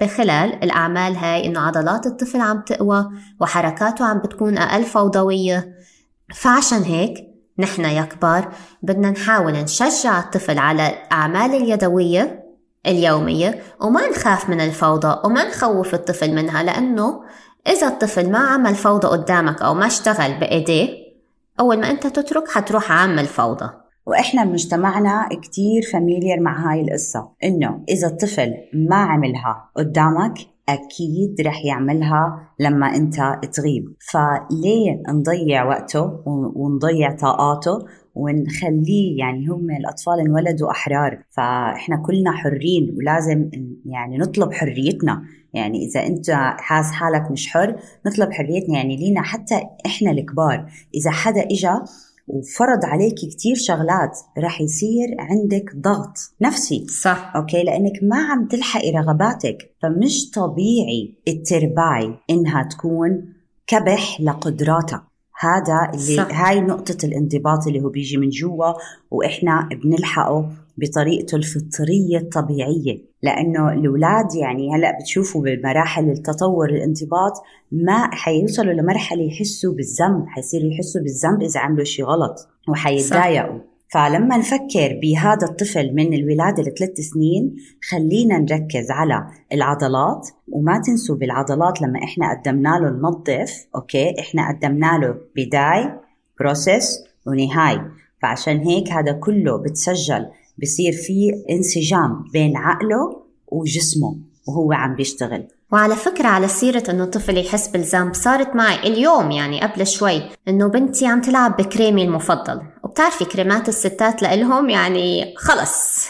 [0.00, 3.08] بخلال الأعمال هاي إنه عضلات الطفل عم تقوى
[3.40, 5.74] وحركاته عم بتكون أقل فوضوية.
[6.34, 7.14] فعشان هيك
[7.58, 12.45] نحن يا كبار بدنا نحاول نشجع الطفل على الأعمال اليدوية
[12.86, 17.20] اليومية وما نخاف من الفوضى وما نخوف الطفل منها لأنه
[17.66, 21.06] إذا الطفل ما عمل فوضى قدامك أو ما اشتغل بإيديه
[21.60, 23.70] أول ما أنت تترك حتروح عامل فوضى.
[24.06, 30.34] وإحنا بمجتمعنا كتير فاميليار مع هاي القصة إنه إذا الطفل ما عملها قدامك
[30.68, 33.16] أكيد رح يعملها لما أنت
[33.52, 33.96] تغيب.
[34.10, 37.78] فليه نضيع وقته ونضيع طاقاته
[38.16, 43.50] ونخليه يعني هم الأطفال انولدوا أحرار فإحنا كلنا حرين ولازم
[43.84, 45.22] يعني نطلب حريتنا.
[45.54, 47.76] يعني إذا أنت حاس حالك مش حر
[48.06, 48.76] نطلب حريتنا.
[48.76, 51.84] يعني لينا حتى إحنا الكبار إذا حدا إجا
[52.28, 56.86] وفرض عليك كتير شغلات رح يصير عندك ضغط نفسي.
[56.86, 57.32] صح.
[57.36, 59.74] أوكي؟ لأنك ما عم تلحقي رغباتك.
[59.82, 63.32] فمش طبيعي الترباي إنها تكون
[63.66, 65.02] كبح لقدراتك.
[65.38, 66.40] هذا اللي صح.
[66.40, 68.72] هاي نقطة الانضباط اللي هو بيجي من جوا
[69.10, 72.98] وإحنا بنلحقه بطريقته الفطرية الطبيعية.
[73.22, 77.32] لأنه الأولاد يعني هلأ بتشوفوا بمراحل التطور الانضباط
[77.72, 83.58] ما حيوصلوا لمرحلة يحسوا بالذنب حيصيروا يحسوا بالذنب إذا عملوا شيء غلط وحيتضايقوا.
[83.92, 87.56] فلما نفكر بهذا الطفل من الولادة لثلاث سنين
[87.90, 94.98] خلينا نركز على العضلات وما تنسوا بالعضلات لما إحنا قدمنا له ننظف أوكي؟ إحنا قدمنا
[94.98, 96.00] له بداية
[96.40, 97.90] process ونهاية.
[98.22, 100.26] فعشان هيك هذا كله بتسجل
[100.62, 104.16] بصير في انسجام بين عقله وجسمه
[104.48, 105.48] وهو عم بيشتغل.
[105.72, 110.68] وعلى فكرة على سيرة إنه الطفل يحس بالذنب صارت معي اليوم يعني قبل شوي إنه
[110.68, 112.62] بنتي عم تلعب بكريمي المفضل.
[112.84, 116.06] وبتعرفي كريمات الستات لإلهم يعني خلص.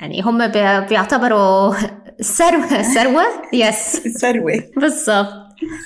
[0.00, 1.74] يعني هم بي- بيعتبروا
[2.22, 5.32] ثروة ثروة يس ثروة بالضبط.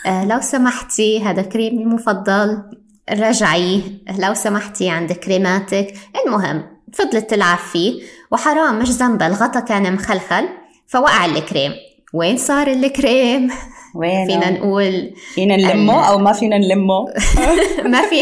[0.06, 2.62] آه لو سمحتي هذا كريمي المفضل
[3.10, 3.82] رجعي.
[4.18, 5.94] لو سمحتي عند كريماتك.
[6.26, 10.48] المهم فضلت تلعب فيه وحرام مش ذنبها الغطا كان مخلخل
[10.86, 11.72] فوقع الكريم.
[12.14, 13.50] وين صار الكريم؟
[13.94, 17.04] وين فينا نقول فينا نلمه أو ما فينا نلمه؟
[17.92, 18.16] ما في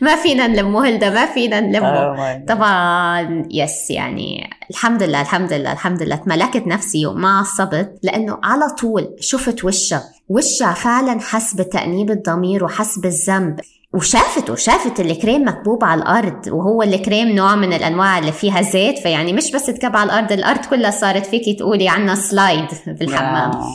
[0.00, 2.16] ما فينا نلمه هلدا ما فينا نلمه.
[2.16, 2.46] Oh.
[2.48, 6.16] طبعا يس يعني الحمد لله الحمد لله الحمد لله.
[6.16, 10.02] تملكت نفسي وما عصبت لأنه على طول شفت وشها.
[10.28, 13.60] وشها فعلا حس بتأنيب الضمير وحس بالذنب
[13.96, 19.32] وشافت وشافت الكريم مكبوب على الأرض وهو الكريم نوع من الأنواع اللي فيها زيت فيعني
[19.32, 23.74] مش بس تكب على الأرض الأرض كلها صارت فيكي تقولي عنا سلايد بالحمام آه.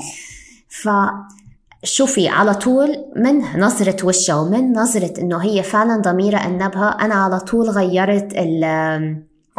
[1.83, 7.39] فشوفي على طول من نظرة وشها ومن نظرة إنه هي فعلا ضميرها انبها أنا على
[7.39, 8.63] طول غيرت ال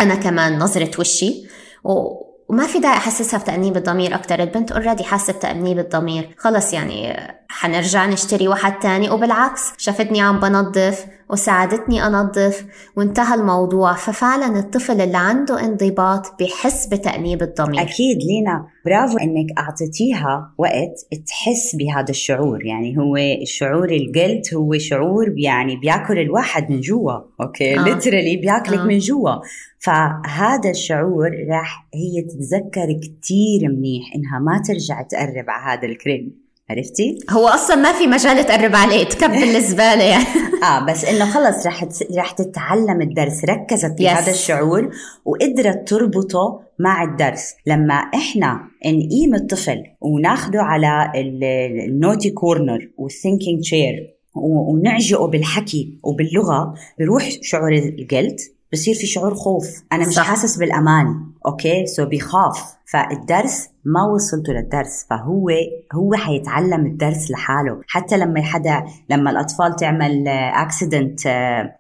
[0.01, 1.47] أنا كمان نظرة وشي.
[1.85, 6.35] و وما في داعي أحسسها بتأنيب الضمير أكثر البنت اوريدي حاسة بتأنيب الضمير.
[6.39, 7.17] خلص يعني
[7.53, 13.93] حنرجع نشتري واحد تاني وبالعكس شافتني عم بنظف وساعدتني أنظف وانتهى الموضوع.
[13.93, 17.83] ففعلا الطفل اللي عنده انضباط بيحس بتأنيب الضمير.
[17.83, 18.67] أكيد لينا.
[18.87, 22.65] برافو إنك أعطيتيها وقت تحس بهذا الشعور.
[22.65, 27.13] يعني هو الشعور الجلد هو شعور يعني بياكل الواحد من جوا.
[27.41, 27.85] أوكي؟ آه.
[27.85, 28.85] ليترالي بياكلك آه.
[28.85, 29.33] من جوا.
[29.79, 36.42] فهذا الشعور راح هي تتذكر كتير منيح إنها ما ترجع تقرب على هذا الكريم.
[36.73, 40.25] عرفتي؟ هو أصلا ما في مجال تقرب عليه تكب الزباله يعني
[40.65, 41.85] آه بس إنه خلص رح.
[42.17, 44.29] رح تتعلم الدرس ركزت بهذا Yes.
[44.29, 44.91] الشعور
[45.25, 52.89] وقدرت تربطه مع الدرس لما إحنا نقيم الطفل وناخده على ال- ال- ال naughty corner
[52.99, 58.37] وال thinking chair ونعجقه بالحكي وباللغة بروح شعور الجلد
[58.73, 59.83] بصير في شعور خوف.
[59.93, 60.23] أنا مش صح.
[60.23, 61.07] حاسس بالأمان
[61.47, 62.77] أوكي؟ so بيخاف.
[62.87, 65.51] فالدرس ما وصلته للدرس فهو
[65.95, 67.81] هو حيتعلم الدرس لحاله.
[67.89, 71.21] حتى لما حدا لما الأطفال تعمل accident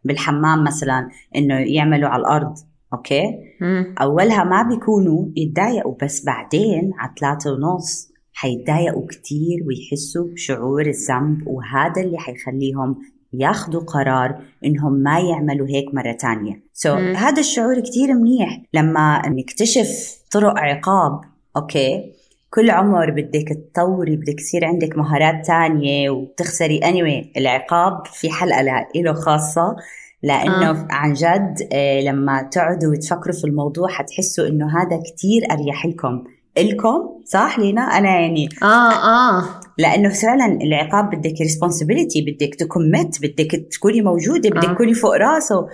[0.05, 2.55] بالحمام مثلا إنه يعملوا على الأرض
[2.93, 3.23] أوكي؟
[3.61, 3.95] مم.
[4.01, 12.03] أولها ما بيكونوا يتضايقوا بس بعدين على ثلاثة ونص حيتضايقوا كتير ويحسوا بشعور الذنب وهذا
[12.03, 12.97] اللي حيخليهم
[13.33, 16.63] ياخذوا قرار إنهم ما يعملوا هيك مرة تانية.
[16.73, 17.17] so so, مم.
[17.17, 21.21] هذا الشعور كتير منيح لما نكتشف طرق عقاب.
[21.57, 22.13] أوكي؟
[22.51, 27.39] كل عمر بدك تطوري بدك يصير عندك مهارات تانية وتخسري anyway.
[27.39, 29.77] العقاب في حلقة له خاصة.
[30.23, 30.87] لأنه آه.
[30.91, 36.25] عن جد آه، لما تقعدوا وتفكروا في الموضوع حتحسوا إنه هذا كتير أريح لكم.
[36.59, 39.45] الكم صح لينا؟ أنا يعني آه آه.
[39.79, 44.75] لأنه فعلا العقاب بدك ريسبونسبيلتي بدك تكمت بدك تكوني موجودة بدك آه.
[44.75, 45.67] تكوني فوق راسه.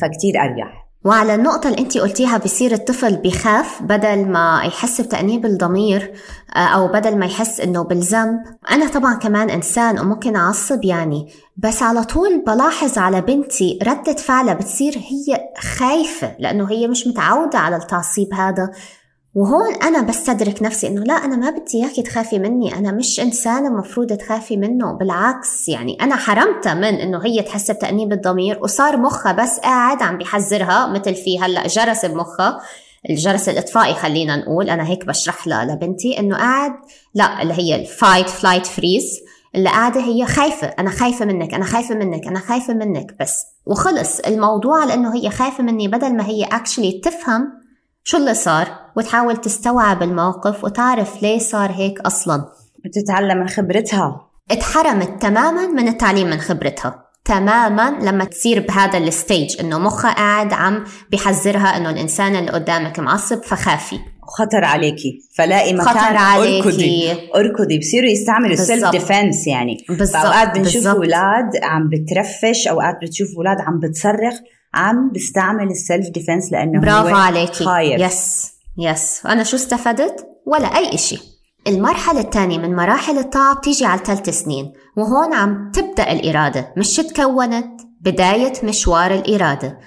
[0.00, 0.86] فكتير أريح.
[1.04, 6.12] وعلى النقطة اللي أنت قلتيها بصير الطفل بيخاف بدل ما يحس بتأنيب الضمير
[6.56, 8.38] آه، أو بدل ما يحس إنه بالذنب.
[8.70, 14.54] أنا طبعا كمان إنسان وممكن أعصب يعني بس على طول بلاحظ على بنتي ردة فعلها
[14.54, 18.70] بتصير هي خايفة لأنه هي مش متعودة على التعصيب هذا.
[19.36, 23.68] وهون أنا بستدرك نفسي إنه لا أنا ما بدي إياكي تخافي مني أنا مش إنسانة
[23.68, 29.32] مفروض تخافي منه بالعكس يعني أنا حرمتها من إنه هي تحس بتأنيب الضمير وصار مخها
[29.32, 32.60] بس قاعد عم بيحذرها مثل في هلأ جرس بمخها
[33.10, 36.72] الجرس الإطفائي خلينا نقول أنا هيك بشرح لها لبنتي إنه قاعد
[37.14, 39.20] لا اللي هي ال fight flight freeze
[39.54, 43.46] اللي قاعدة هي خايفة أنا خايفة منك أنا خايفة منك أنا خايفة منك بس.
[43.66, 47.65] وخلص الموضوع لأنه هي خايفة مني بدل ما هي actually تفهم
[48.08, 52.48] شو اللي صار؟ وتحاول تستوعب الموقف وتعرف ليه صار هيك أصلا.
[52.84, 54.30] بتتعلم من خبرتها.
[54.50, 57.04] اتحرمت تماما من التعليم من خبرتها.
[57.24, 62.98] تماما لما تصير بهذا ال stage إنه مخها قاعد عم بيحذرها إنه الإنسان اللي قدامك
[62.98, 63.98] معصب فخافي.
[64.38, 65.18] خطر عليكي.
[65.36, 66.68] فلاقي مكان خطر عليكي.
[66.68, 67.12] أركضي.
[67.34, 68.90] اركضي بصيروا يستعملوا ال self.
[68.90, 69.84] defense يعني.
[69.88, 70.22] بالضبط.
[70.22, 70.96] فأوقات بنشوف بالضبط.
[70.96, 74.34] أولاد عم بترفش أوقات بتشوف أولاد عم بتصرخ.
[74.76, 77.64] عم بيستعمل ال self defense لأنه برافو هو عليكي.
[77.64, 81.18] خايف yes yes أنا شو استفدت؟ ولا أي إشي.
[81.66, 86.72] المرحلة الثانية من مراحل الطاعة بتيجي على ثلاث سنين وهون عم تبدأ الإرادة.
[86.76, 89.78] مش تكونت بداية مشوار الإرادة.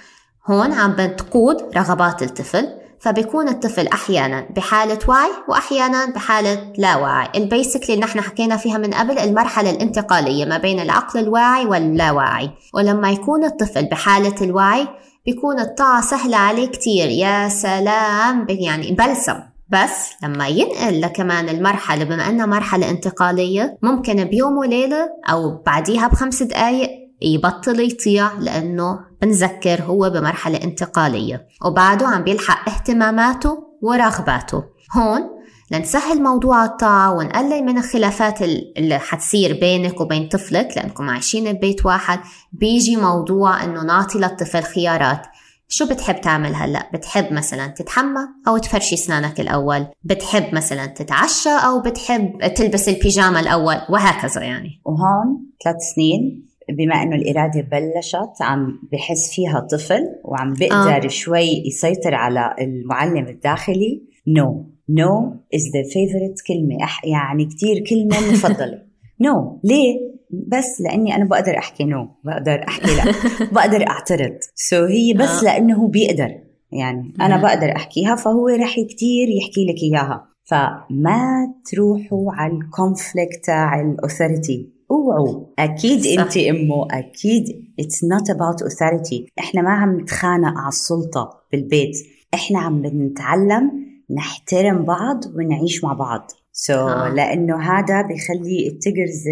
[0.50, 2.79] هون عم بتقود رغبات الطفل.
[3.00, 8.94] فبيكون الطفل أحيانا بحالة وعي وأحيانا بحالة لا وعي البيسكلي اللي نحن حكينا فيها من
[8.94, 14.88] قبل المرحلة الانتقالية ما بين العقل الواعي واللاواعي ولما يكون الطفل بحالة الوعي
[15.26, 17.08] بيكون الطاعة سهلة عليه كتير.
[17.08, 19.40] يا سلام يعني بلسم.
[19.68, 26.42] بس لما ينقل لكمان المرحلة بما أنها مرحلة انتقالية ممكن بيوم وليلة أو بعديها بخمس
[26.42, 26.90] دقايق
[27.22, 36.64] يبطل يطيع لأنه بنذكر هو بمرحلة انتقالية وبعده عم بيلحق اهتماماته ورغباته هون لنسهل موضوع
[36.64, 42.20] الطاعة ونقلل من الخلافات اللي حتصير بينك وبين طفلك لأنكم عايشين ببيت واحد
[42.52, 45.26] بيجي موضوع إنه نعطي للطفل خيارات
[45.72, 51.80] شو بتحب تعمل هلأ؟ بتحب مثلا تتحمى أو تفرشي أسنانك الأول؟ بتحب مثلا تتعشى أو
[51.80, 54.80] بتحب تلبس البيجاما الأول وهكذا يعني.
[54.84, 61.08] وهون ثلاث سنين بما إنه الإرادة بلشت عم بحس فيها طفل وعم بيقدر آه.
[61.08, 64.02] شوي يسيطر على المعلم الداخلي.
[64.26, 66.76] no no is the favorite كلمة.
[67.04, 68.82] يعني كثير كلمة مفضلة.
[69.20, 69.60] no no.
[69.64, 70.10] ليه؟
[70.48, 72.08] بس لأني أنا بقدر أحكي no no.
[72.26, 73.14] بقدر أحكي لا.
[73.54, 74.36] بقدر أعترض.
[74.54, 75.44] so so هي بس آه.
[75.44, 76.30] لأنه هو بيقدر.
[76.72, 80.30] يعني أنا بقدر أحكيها فهو رح كثير يحكي لك إياها.
[80.44, 85.44] فما تروحوا على ال conflict تاع ال authority أوعوا.
[85.58, 87.44] أكيد انت امه أكيد.
[87.80, 91.96] It's not about authority إحنا ما عم نتخانق على السلطة بالبيت.
[92.34, 93.70] إحنا عم نتعلم
[94.10, 96.30] نحترم بعض ونعيش مع بعض.
[96.52, 97.08] so so, آه.
[97.08, 99.24] لأنه هذا بيخلي ال triggers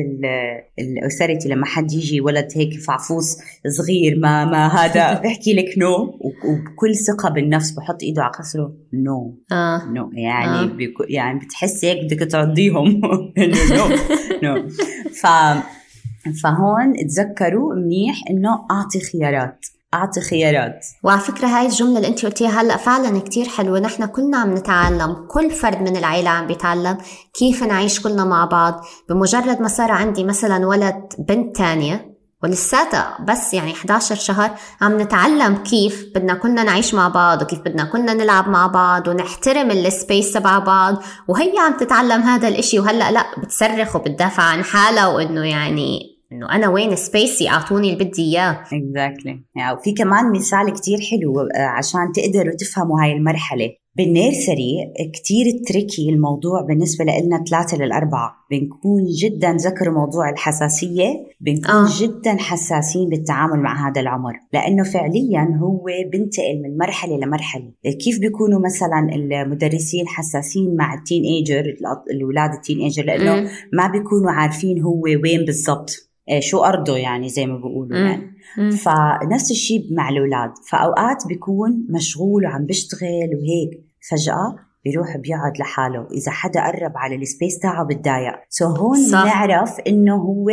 [0.79, 3.37] ال authority لما حد يجي ولد هيك فعفوس
[3.69, 6.11] صغير ما ما هذا بيحكي لك no no
[6.45, 9.39] وبكل ثقة بالنفس بحط إيده على خصره no.
[9.53, 9.85] آه.
[9.85, 10.11] no.
[10.13, 10.65] يعني آه.
[10.65, 12.87] بيكو يعني بتحسي هيك بدك تعضيهم
[13.39, 13.89] إنه no
[14.43, 14.69] no
[15.11, 15.27] ف
[16.43, 20.87] فهون تذكروا منيح إنه أعطي خيارات أعطي خيارات.
[21.05, 23.81] وعلى فكرة هاي الجملة اللي أنت قلتيها هلأ فعلا كتير حلوة.
[23.81, 26.99] نحن كلنا عم نتعلم كل فرد من العيلة عم بيتعلم
[27.35, 28.85] كيف نعيش كلنا مع بعض.
[29.09, 35.57] بمجرد ما صار عندي مثلا ولد بنت تانية ولساتها بس يعني 11 شهر عم نتعلم
[35.57, 40.33] كيف بدنا كلنا نعيش مع بعض وكيف بدنا كلنا نلعب مع بعض ونحترم ال space
[40.33, 41.03] تبع بعض.
[41.29, 46.69] وهي عم تتعلم هذا الإشي وهلأ لأ بتصرخ وبتدافع عن حالها وإنه يعني إنه أنا
[46.69, 48.65] وين space ي أعطوني اللي بدي إياه.
[48.73, 53.71] exactly يعني وفي كمان مثال كتير حلو آه، عشان تقدروا تفهموا هاي المرحلة.
[53.99, 58.35] بال nursery كتير tricky الموضوع بالنسبة لنا ثلاثة للأربعة.
[58.51, 61.89] بنكون جدا ذكروا موضوع الحساسية بنكون آه.
[62.01, 64.33] جدا حساسين بالتعامل مع هذا العمر.
[64.53, 67.73] لأنه فعليا هو بنتقل من مرحلة لمرحلة.
[68.05, 71.77] كيف بيكونوا مثلا المدرسين حساسين مع ال teenager
[72.11, 73.49] الأولاد ال teenager لأنه م.
[73.73, 75.91] ما بيكونوا عارفين هو وين بالضبط.
[76.31, 78.23] آه، شو أرضه يعني زي ما بيقولوا يعني.
[78.57, 80.51] فنفس الشيء مع الأولاد.
[80.71, 83.88] فأوقات بيكون مشغول وعم بيشتغل وهيك.
[84.11, 86.07] فجأة بيروح بيقعد لحاله.
[86.13, 88.35] إذا حدا قرب على ال space تاعه بتضايق.
[88.49, 89.25] so so هون صح.
[89.25, 90.49] نعرف إنه هو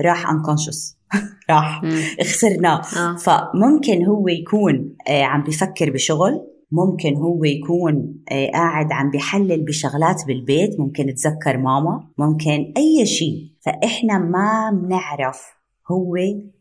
[0.00, 0.96] راح unconscious
[1.50, 1.82] راح.
[2.28, 3.16] خسرناه آه.
[3.16, 6.46] فممكن هو يكون آه، عم بفكر بشغل.
[6.72, 10.80] ممكن هو يكون آه، قاعد عم بيحلل بشغلات بالبيت.
[10.80, 12.08] ممكن تذكر ماما.
[12.18, 13.52] ممكن أي شيء.
[13.60, 15.42] فإحنا ما بنعرف
[15.90, 16.16] هو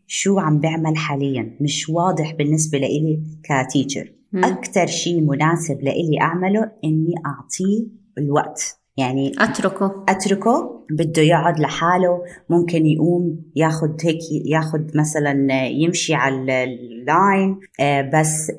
[0.07, 1.57] شو عم بيعمل حاليا.
[1.61, 4.11] مش واضح بالنسبة لإلي كتيتشر
[4.43, 8.79] أكثر شيء مناسب لإلي أعمله إني أعطيه الوقت.
[8.97, 10.05] يعني أتركه.
[10.09, 18.51] أتركه بده يقعد لحاله ممكن يقوم ياخذ هيك ياخذ مثلا يمشي على اللاين آه، بس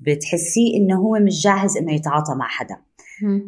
[0.00, 2.76] بتحسيه إنه هو مش جاهز إنه يتعاطى مع حدا.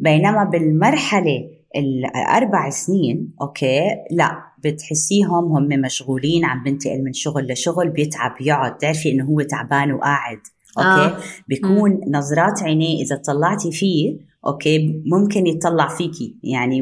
[0.00, 8.34] بينما بالمرحلة الأربع سنين أوكي لا بتحسيهم هم مشغولين عم بنتقل من شغل لشغل بيتعب
[8.40, 10.38] يقعد تعرفي إنه هو تعبان وقاعد.
[10.78, 11.16] أوكي؟ آه.
[11.48, 12.00] بيكون مم.
[12.16, 16.36] نظرات عينيه إذا طلعتي فيه أوكي؟ ممكن يطلع فيكي.
[16.42, 16.78] يعني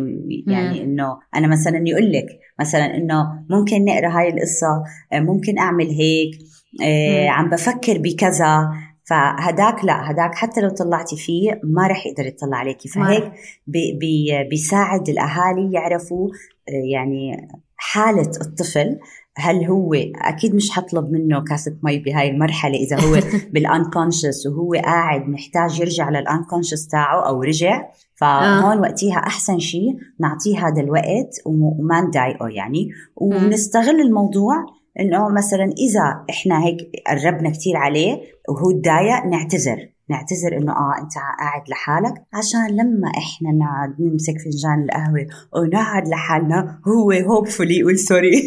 [0.47, 2.27] يعني إنه أنا مثلا يقول لك
[2.61, 6.39] مثلا إنه ممكن نقرأ هاي القصة آه، ممكن أعمل هيك
[6.83, 8.71] آه عم بفكر بكذا.
[9.07, 12.89] فهداك لا هداك حتى لو طلعتي فيه ما رح يقدر يطلع عليكي.
[12.89, 13.33] فهيك
[13.67, 16.29] بي بي بيساعد الأهالي يعرفوا
[16.69, 17.49] آه، يعني
[17.85, 18.99] حالة الطفل
[19.37, 23.21] هل هو أكيد مش حطلب منه كاسة مي بهاي المرحلة إذا هو
[23.53, 29.97] بال unconscious وهو قاعد محتاج يرجع لل unconscious تاعه أو رجع فهون وقتها أحسن شيء
[30.21, 32.89] نعطيه هذا الوقت وما نضايقه يعني.
[33.17, 34.55] ونستغل الموضوع
[35.01, 39.94] إنه مثلا إذا إحنا هيك قربنا كثير عليه وهو تضايق نعتذر.
[40.11, 42.15] نعتذر إنه آه أنت قاعد لحالك.
[42.33, 48.43] عشان لما إحنا نقعد نمسك فنجان القهوة ونقعد لحالنا هو hopefully يقول سوري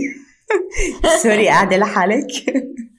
[1.24, 2.28] سوري قاعدة لحالك.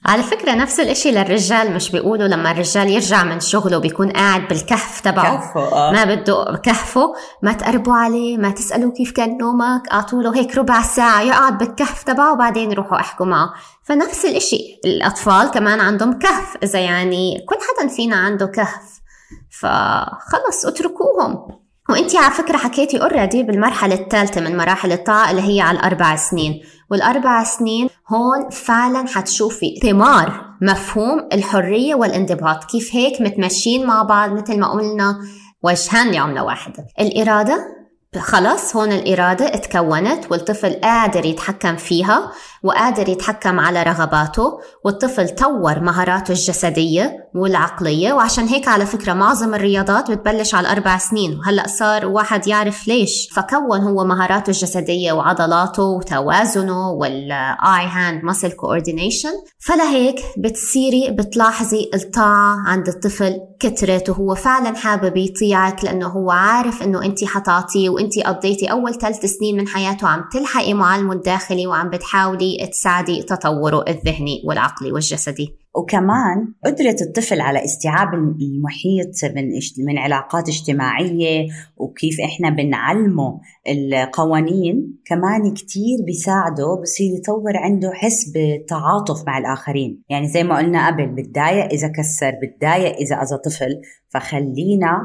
[0.05, 5.01] على فكرة نفس الإشي للرجال مش بيقولوا لما الرجال يرجع من شغله بيكون قاعد بالكهف
[5.01, 5.37] تبعه.
[5.37, 5.91] كهفه آه.
[5.91, 10.81] ما بده كهفه ما تقربوا عليه ما تسألوا كيف كان نومك اعطوا له هيك ربع
[10.81, 13.53] ساعة يقعد بالكهف تبعه وبعدين روحوا أحكوا معه.
[13.89, 19.01] فنفس الإشي الأطفال كمان عندهم كهف إذا يعني كل حدا فينا عنده كهف
[19.49, 21.59] فخلص اتركوهم.
[21.89, 26.61] وانت على فكرة حكيتي اوريدي بالمرحلة الثالثة من مراحل الطاعة اللي هي على الأربع سنين.
[26.91, 32.63] والأربع سنين هون فعلا حتشوفي ثمار مفهوم الحرية والانضباط.
[32.63, 35.19] كيف هيك متمشين مع بعض مثل ما قلنا
[35.63, 37.78] وجهان لعملة واحدة الإرادة
[38.17, 42.31] خلص هون الإرادة اتكونت والطفل قادر يتحكم فيها
[42.63, 48.13] وقادر يتحكم على رغباته والطفل طور مهاراته الجسدية والعقلية.
[48.13, 51.39] وعشان هيك على فكرة معظم الرياضات بتبلش على الأربع سنين.
[51.39, 53.29] وهلأ صار واحد يعرف ليش.
[53.33, 62.57] فكون هو مهاراته الجسدية وعضلاته وتوازنه وال eye hand muscle coordination فلهيك بتصيري بتلاحظي الطاعة
[62.67, 68.71] عند الطفل كترت وهو فعلا حابب يطيعك لأنه هو عارف أنه أنت حتعطيه وأنت قضيتي
[68.71, 74.91] أول ثلاث سنين من حياته عم تلحقي معلمه الداخلي وعم بتحاولي تساعدي تطوره الذهني والعقلي
[74.91, 75.55] والجسدي.
[75.75, 79.49] وكمان قدرة الطفل على استيعاب المحيط من
[79.87, 81.47] من علاقات اجتماعية
[81.77, 90.03] وكيف إحنا بنعلمه القوانين كمان كتير بيساعده بصير يطور عنده حس بالتعاطف مع الآخرين.
[90.09, 95.01] يعني زي ما قلنا قبل بتضايق إذا كسر بتضايق إذا أذى طفل فخلينا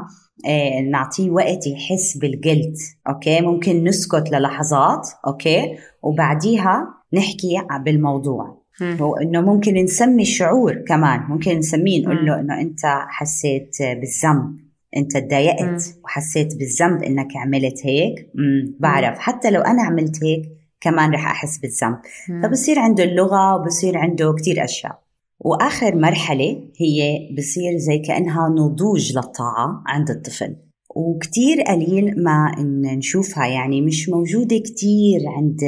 [0.47, 2.75] آه، نعطيه وقت يحس بالجلد.
[3.09, 7.55] okay؟ ممكن نسكت للحظات okay؟ وبعديها نحكي
[7.85, 8.64] بالموضوع.
[8.81, 11.19] هو إنه ممكن نسمي الشعور كمان.
[11.19, 14.57] ممكن نسميه نقول له إنه أنت حسيت بالذنب.
[14.97, 18.29] أنت تضايقت وحسيت بالذنب إنك عملت هيك.
[18.35, 18.75] مم.
[18.79, 19.19] بعرف.
[19.19, 20.41] حتى لو أنا عملت هيك
[20.81, 21.97] كمان رح أحس بالذنب.
[22.43, 24.99] فبصير عنده اللغة وبصير عنده كتير أشياء.
[25.39, 30.55] وآخر مرحلة هي بصير زي كأنها نضوج للطاعة عند الطفل.
[30.95, 32.51] وكتير قليل ما
[32.97, 33.47] نشوفها.
[33.47, 35.59] يعني مش موجودة كتير عند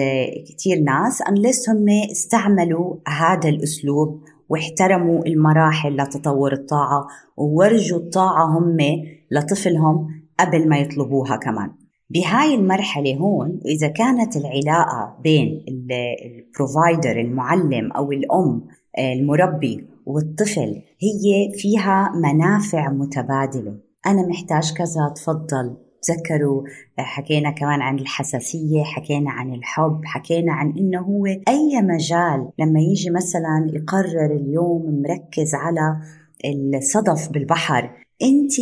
[0.48, 7.08] كتير ناس unless هم استعملوا هذا الأسلوب واحترموا المراحل لتطور الطاعة
[7.38, 8.78] وورجوا الطاعة هم
[9.32, 10.08] لطفلهم
[10.40, 11.72] قبل ما يطلبوها كمان.
[12.10, 18.66] بهاي المرحلة هون إذا كانت العلاقة بين البروفايدر المعلم أو الأم
[19.00, 23.87] المربي والطفل هي فيها منافع متبادلة.
[24.08, 25.78] أنا محتاج كذا تفضل.
[26.02, 26.64] تذكروا
[26.98, 32.50] حكينا كمان عن الحساسية حكينا عن الحب حكينا عن إنه هو أي مجال.
[32.60, 36.02] لما يجي مثلا يقرر اليوم مركز على
[36.76, 37.92] الصدف بالبحر
[38.24, 38.54] أنت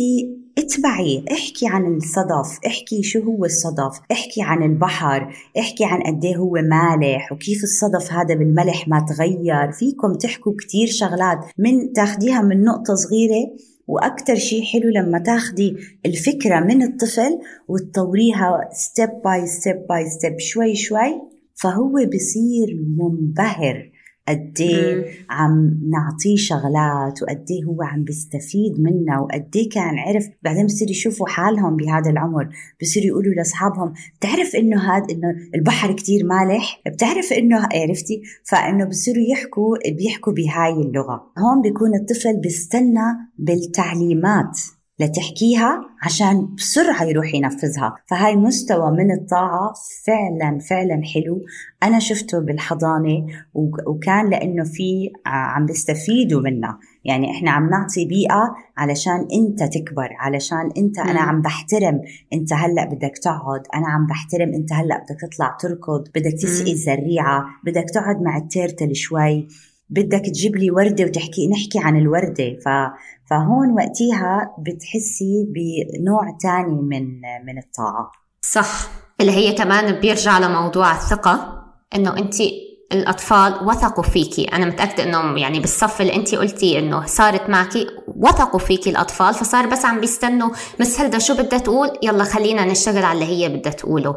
[0.58, 6.36] اتبعي احكي عن الصدف احكي شو هو الصدف احكي عن البحر احكي عن قد إيه
[6.36, 9.72] هو مالح وكيف الصدف هذا بالملح ما تغير.
[9.72, 13.50] فيكم تحكوا كتير شغلات من تاخديها من نقطة صغيرة
[13.86, 15.76] وأكثر شيء حلو لما تاخدي
[16.06, 21.20] الفكرة من الطفل وتطوريها step by step by step شوي شوي
[21.54, 23.95] فهو بصير منبهر.
[24.28, 30.28] قد إيه عم نعطيه شغلات وقد إيه هو عم بيستفيد منا وقد إيه كان عرف
[30.42, 32.48] بعدين بصير يشوفوا حالهم بهذا العمر
[32.82, 39.24] بصير يقولوا لأصحابهم بتعرف إنه هذا إنه البحر كتير مالح؟ بتعرف إنه عرفتي؟ فإنه بصيروا
[39.30, 41.32] يحكوا بيحكوا بهاي اللغة.
[41.38, 44.58] هون بيكون الطفل بيستنى بالتعليمات.
[45.00, 47.96] لتحكيها عشان بسرعة يروح ينفذها.
[48.10, 49.72] فهاي مستوى من الطاعة
[50.06, 51.40] فعلا فعلا حلو.
[51.82, 53.26] أنا شفته بالحضانة
[53.86, 60.70] وكان لأنه في عم بيستفيدوا منا يعني إحنا عم نعطي بيئة علشان أنت تكبر علشان
[60.76, 62.00] أنت أنا عم بحترم.
[62.32, 64.54] أنت هلأ بدك تقعد أنا عم بحترم.
[64.54, 69.48] أنت هلأ بدك تطلع تركض بدك تسقي الزريعة بدك تقعد مع التيرتل شوي.
[69.90, 72.58] بدك تجيب لي وردة وتحكي نحكي عن الوردة.
[72.64, 72.68] ف
[73.30, 77.04] فهون وقتها بتحسي بنوع تاني من
[77.46, 78.12] من الطاعة.
[78.40, 78.88] صح.
[79.20, 81.62] اللي هي كمان بيرجع لموضوع الثقة
[81.94, 82.34] إنه انت
[82.92, 87.74] الأطفال وثقوا فيكي أنا متأكدة إنه يعني بالصف اللي انت قلتي إنه صارت معك
[88.08, 93.04] وثقوا فيكي الأطفال فصار بس عم بيستنوا مس هلدا شو بدها تقول؟ يلا خلينا نشتغل
[93.04, 94.16] على اللي هي بدها تقوله.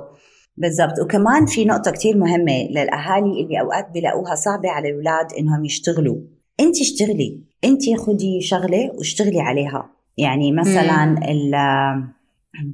[0.59, 0.99] بالضبط.
[1.03, 6.17] وكمان في نقطة كتير مهمة للأهالي اللي أوقات بلاقوها صعبة على الأولاد إنهم يشتغلوا.
[6.59, 7.39] أنت اشتغلي.
[7.63, 9.89] أنت خدي شغلة واشتغلي عليها.
[10.17, 11.15] يعني مثلا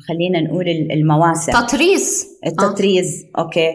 [0.08, 1.52] خلينا نقول المواسم.
[1.52, 2.28] تطريز.
[2.46, 3.26] التطريز.
[3.38, 3.42] آه.
[3.42, 3.70] okay.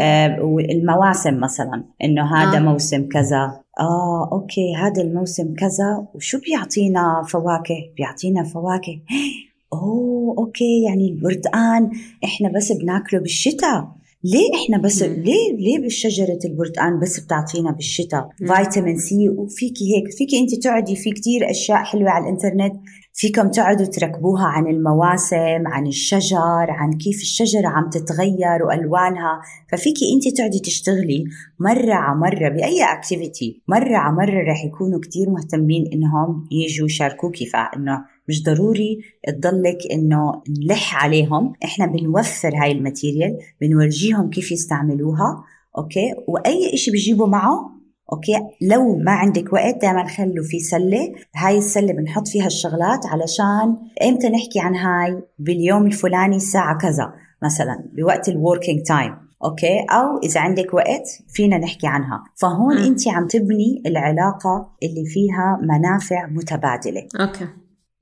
[0.00, 1.84] آه المواسم مثلا.
[2.04, 2.60] إنه هذا آه.
[2.60, 3.60] موسم كذا.
[3.80, 4.74] آه okay.
[4.76, 6.06] هذا الموسم كذا.
[6.14, 9.00] وشو بيعطينا فواكه؟ بيعطينا فواكه.
[9.72, 11.90] أوه okay يعني البرتقان
[12.24, 13.96] إحنا بس بناكله بالشتاء.
[14.24, 15.14] ليه إحنا بس مم.
[15.14, 20.12] ليه ليه بالشجره البرتقان بس بتعطينا بالشتاء؟ فيتامين C وفيكي هيك.
[20.18, 22.74] فيكي أنت تقعدي في كتير أشياء حلوة على الإنترنت.
[23.12, 29.40] فيكم تقعدوا تركبوها عن المواسم عن الشجر عن كيف الشجرة عم تتغير وألوانها.
[29.72, 31.24] ففيكي أنت تقعدي تشتغلي
[31.60, 37.46] مرة على مرة بأي activity مرة على مرة رح يكونوا كتير مهتمين إنهم يجوا يشاركوكي
[37.46, 38.98] فإنه مش ضروري
[39.28, 41.52] تضلك إنه نلح عليهم.
[41.64, 45.44] إحنا بنوفر هاي ال material بنورجيهم كيف يستعملوها
[45.78, 47.76] okay؟ وأي إشي بيجيبوا معه
[48.12, 51.12] okay؟ لو ما عندك وقت دائما خلوا في سلة.
[51.34, 57.12] هاي السلة بنحط فيها الشغلات علشان إمتى نحكي عن هاي؟ باليوم الفلاني الساعة كذا
[57.42, 59.14] مثلا بوقت ال working time
[59.44, 62.24] okay؟ أو إذا عندك وقت فينا نحكي عنها.
[62.34, 67.08] فهون انت عم تبني العلاقة اللي فيها منافع متبادلة.
[67.20, 67.46] okay.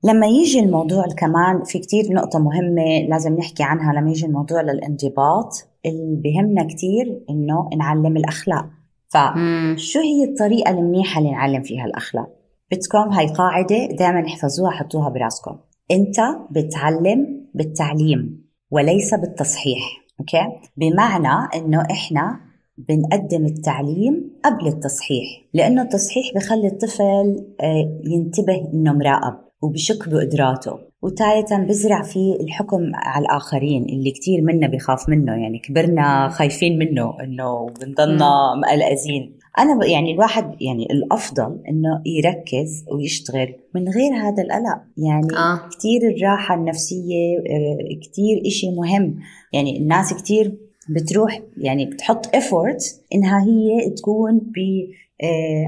[0.05, 5.67] لما يجي الموضوع كمان في كتير نقطة مهمة لازم نحكي عنها لما يجي الموضوع للانضباط
[5.85, 8.65] اللي بهمنا كتير إنه نعلم الأخلاق.
[9.09, 12.29] فشو هي الطريقة المنيحة اللي نعلم فيها الأخلاق؟
[12.71, 15.57] بدكم هاي قاعدة دائما احفظوها حطوها براسكم.
[15.91, 16.15] أنت
[16.51, 19.81] بتعلم بالتعليم وليس بالتصحيح
[20.19, 20.47] أوكي؟
[20.77, 22.39] بمعنى إنه إحنا
[22.77, 29.44] بنقدم التعليم قبل التصحيح لأنه التصحيح بخلي الطفل آه، ينتبه إنه مراقب.
[29.65, 30.79] وبشك بقدراته.
[31.01, 35.31] وتاية بزرع فيه الحكم على الآخرين اللي كتير منا بخاف منه.
[35.31, 39.39] يعني كبرنا خايفين منه إنه بنضلنا مقلقزين.
[39.59, 44.81] أنا يعني الواحد يعني الأفضل إنه يركز ويشتغل من غير هذا القلق.
[44.97, 45.69] يعني آه.
[45.69, 49.19] كتير الراحة النفسية آه، كتير إشي مهم.
[49.53, 50.57] يعني الناس كتير
[50.89, 54.55] بتروح يعني بتحط effort إنها هي تكون ب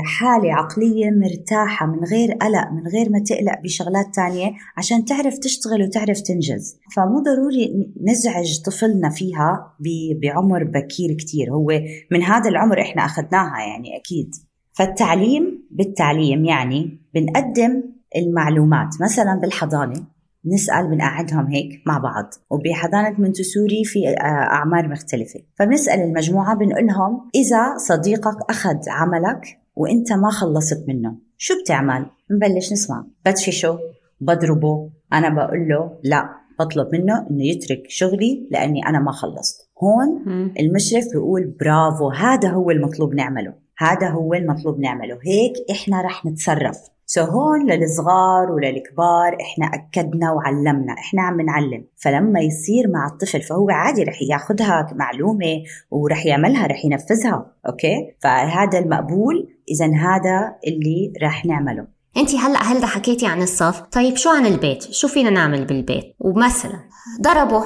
[0.06, 5.84] حالة عقلية مرتاحة من غير قلق من غير ما تقلق بشغلات تانية عشان تعرف تشتغل
[5.84, 6.80] وتعرف تنجز.
[6.96, 9.76] فمو ضروري نزعج طفلنا فيها
[10.22, 11.52] بعمر بكير كتير.
[11.52, 11.68] هو
[12.12, 14.36] من هذا العمر إحنا أخذناها يعني أكيد.
[14.74, 17.84] فالتعليم بالتعليم يعني بنقدم
[18.16, 20.17] المعلومات مثلا بالحضانة.
[20.54, 22.34] نسأل بنقعدهم هيك مع بعض.
[22.50, 25.40] وبحضانة منتسوري في آه، أعمار مختلفة.
[25.60, 33.06] فبنسأل المجموعة بنقولهم إذا صديقك أخذ عملك وإنت ما خلصت منه شو بتعمل؟ نبلش نسمع.
[33.26, 33.80] بدفشه
[34.22, 36.30] بضربه أنا بقول له لا
[36.60, 39.70] بطلب منه إنه يترك شغلي لأني أنا ما خلصت.
[39.84, 40.24] هون
[40.60, 43.54] المشرف بيقول برافو هذا هو المطلوب نعمله.
[43.78, 45.20] هذا هو المطلوب نعمله.
[45.24, 46.78] هيك إحنا رح نتصرف.
[47.06, 50.94] so هون للصغار وللكبار إحنا أكدنا وعلمنا.
[50.94, 51.86] إحنا عم نعلم.
[51.96, 57.46] فلما يصير مع الطفل فهو عادي رح ياخذها معلومة ورح يعملها رح ينفذها.
[57.68, 59.48] okay؟ فهذا المقبول.
[59.70, 61.88] اذا هذا اللي رح نعمله.
[62.18, 66.80] انت هلأ هلا حكيتي عن الصف؟ طيب شو عن البيت؟ شو فينا نعمل بالبيت؟ ومثلا
[67.22, 67.64] ضربوا.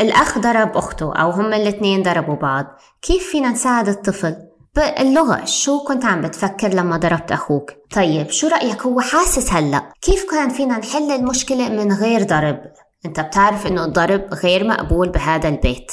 [0.00, 2.66] الأخ ضرب أخته أو هم الاثنين ضربوا بعض.
[3.02, 4.36] كيف فينا نساعد الطفل؟
[4.76, 10.30] باللغة شو كنت عم بتفكر لما ضربت أخوك؟ طيب شو رأيك هو حاسس هلأ؟ كيف
[10.30, 12.60] كان فينا نحل المشكلة من غير ضرب؟
[13.06, 15.92] أنت بتعرف إنه الضرب غير مقبول بهذا البيت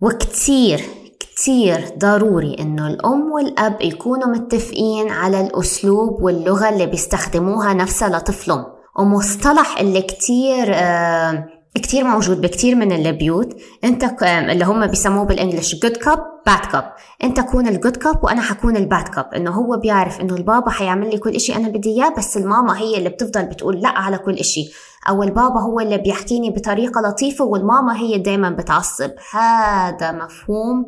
[0.00, 0.80] وكتير
[1.20, 8.64] كتير ضروري إنه الأم والأب يكونوا متفقين على الأسلوب واللغة اللي بيستخدموها نفسها لطفلهم
[8.98, 13.56] ومصطلح اللي كتير آه كتير موجود بكتير من البيوت.
[13.84, 16.92] انت اللي هم بيسموه بال English good cop bad cop
[17.24, 20.70] انت كون ال good cop وأنا حكون ال bad cop إنه هو بيعرف إنه البابا
[20.70, 24.18] حيعمل لي كل إشي أنا بدي إياه بس الماما هي اللي بتفضل بتقول لأ على
[24.18, 24.70] كل إشي.
[25.08, 29.10] أو البابا هو اللي بيحكيني بطريقة لطيفة والماما هي دايما بتعصب.
[29.32, 30.86] هذا مفهوم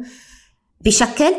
[0.80, 1.32] بشكل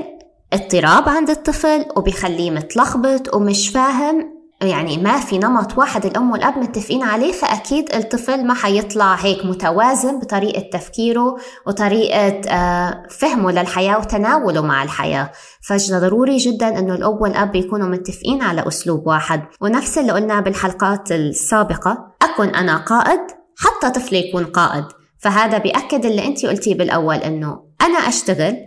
[0.54, 4.35] اضطراب عند الطفل وبيخليه متلخبط ومش فاهم
[4.66, 10.20] يعني ما في نمط واحد الأم والأب متفقين عليه فأكيد الطفل ما حيطلع هيك متوازن
[10.20, 11.36] بطريقة تفكيره
[11.68, 15.32] وطريقة آه، فهمه للحياة وتناوله مع الحياة.
[15.62, 19.42] فضروري جدا أنه الأب والأب يكونوا متفقين على أسلوب واحد.
[19.62, 23.22] ونفس اللي قلناه بالحلقات السابقة أكون أنا قائد
[23.58, 24.86] حتى طفلي يكون قائد.
[25.20, 28.58] فهذا بيأكد اللي أنت قلتيه بالأول أنه أنا أشتغل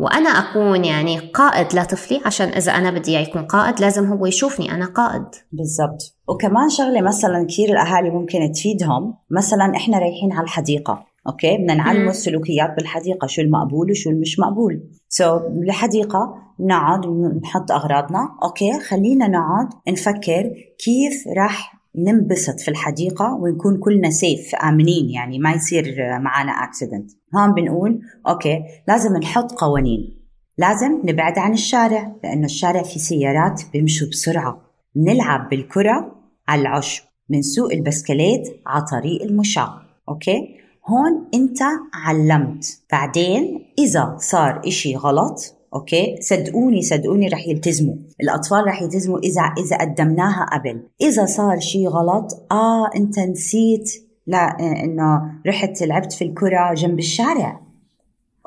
[0.00, 4.86] وأنا أكون يعني قائد لطفلي عشان إذا أنا بدي يكون قائد لازم هو يشوفني أنا
[4.86, 5.24] قائد.
[5.52, 6.16] بالضبط.
[6.28, 9.14] وكمان شغلة مثلا كثير الأهالي ممكن تفيدهم.
[9.30, 14.82] مثلا إحنا رايحين على الحديقة okay؟ بدنا نعلمه السلوكيات بالحديقة شو المقبول وشو المش مقبول.
[15.08, 17.06] so so, بالحديقة نقعد
[17.42, 25.10] نحط أغراضنا okay؟ خلينا نقعد نفكر كيف راح ننبسط في الحديقة ونكون كلنا safe آمنين
[25.10, 25.84] يعني ما يصير
[26.18, 30.20] معنا accident هون بنقول okay لازم نحط قوانين.
[30.58, 34.62] لازم نبعد عن الشارع لأنه الشارع فيه سيارات بيمشوا بسرعة.
[34.96, 36.16] نلعب بالكرة
[36.48, 37.02] على العشب
[37.40, 39.82] سوق البسكليت على طريق المشاة.
[40.08, 40.56] okay؟
[40.88, 41.58] هون أنت
[41.94, 42.64] علمت.
[42.92, 47.94] بعدين إذا صار إشي غلط okay؟ صدقوني صدقوني رح يلتزموا.
[48.22, 50.82] الأطفال رح يلتزموا إذا إذا قدمناها قبل.
[51.00, 53.90] إذا صار شيء غلط آه أنت نسيت
[54.26, 57.60] لا إنه رحت لعبت في الكرة جنب الشارع.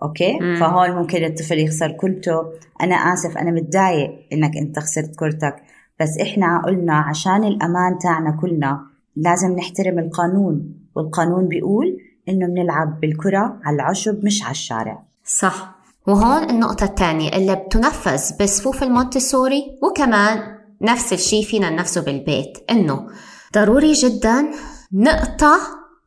[0.03, 0.55] okay؟ مم.
[0.59, 2.43] فهون ممكن الطفل يخسر كرته.
[2.81, 5.55] أنا آسف أنا متضايق إنك أنت خسرت كرتك.
[5.99, 8.79] بس إحنا قلنا عشان الأمان تاعنا كلنا
[9.15, 10.73] لازم نحترم القانون.
[10.95, 11.97] والقانون بيقول
[12.29, 15.03] إنه بنلعب بالكرة على العشب مش على الشارع.
[15.25, 15.72] صح.
[16.07, 20.43] وهون النقطة الثانية اللي بتنفذ بصفوف المونتسوري وكمان
[20.81, 23.07] نفس الشيء فينا ننفذه بالبيت إنه
[23.53, 24.51] ضروري جدا
[24.93, 25.57] نقطع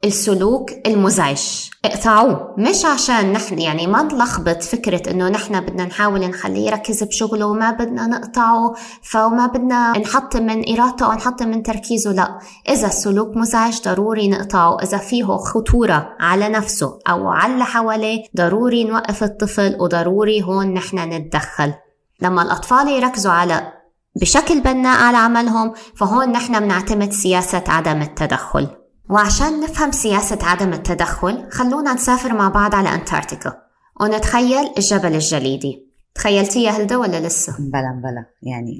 [0.04, 1.70] السلوك المزعج.
[1.84, 2.54] اقطعوه.
[2.58, 7.70] مش عشان نحن يعني ما نلخبط فكرة إنه نحن بدنا نحاول نخليه يركز بشغله وما
[7.70, 12.38] بدنا نقطعه فما بدنا نحط من إرادته أو نحط من تركيزه لا.
[12.68, 14.76] إذا السلوك مزعج ضروري نقطعه.
[14.82, 20.98] إذا فيه خطورة على نفسه أو على اللي حواليه ضروري نوقف الطفل وضروري هون نحن
[20.98, 21.74] نتدخل.
[22.22, 23.72] لما الأطفال يركزوا على
[24.20, 28.85] بشكل بناء على عملهم فهون نحن بنعتمد سياسة عدم التدخل.
[29.08, 33.52] وعشان نفهم سياسة عدم التدخل خلونا نسافر مع بعض على أنتاركتيكا.
[34.00, 35.86] ونتخيل الجبل الجليدي.
[36.14, 38.78] تخيلتيه هلدا ولا لسه؟ بلا بلا يعني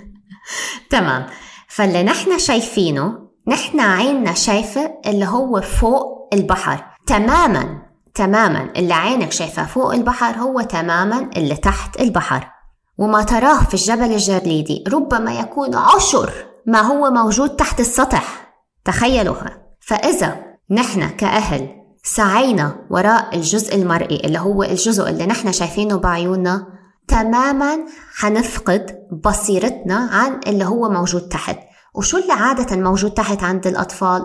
[0.90, 1.26] تمام.
[1.68, 3.18] فاللي نحن شايفينه
[3.48, 6.84] نحن عيننا شايفة اللي هو فوق البحر.
[7.06, 7.82] تماما
[8.14, 12.50] تماما اللي عينك شايفاه فوق البحر هو تماما اللي تحت البحر.
[12.98, 16.32] وما تراه في الجبل الجليدي ربما يكون عشر
[16.66, 18.43] ما هو موجود تحت السطح.
[18.84, 19.62] تخيلوها.
[19.80, 21.68] فإذا نحن كأهل
[22.02, 26.66] سعينا وراء الجزء المرئي اللي هو الجزء اللي نحن شايفينه بعيوننا
[27.08, 27.78] تماما
[28.14, 31.58] حنفقد بصيرتنا عن اللي هو موجود تحت.
[31.94, 34.22] وشو اللي عادة موجود تحت عند الأطفال؟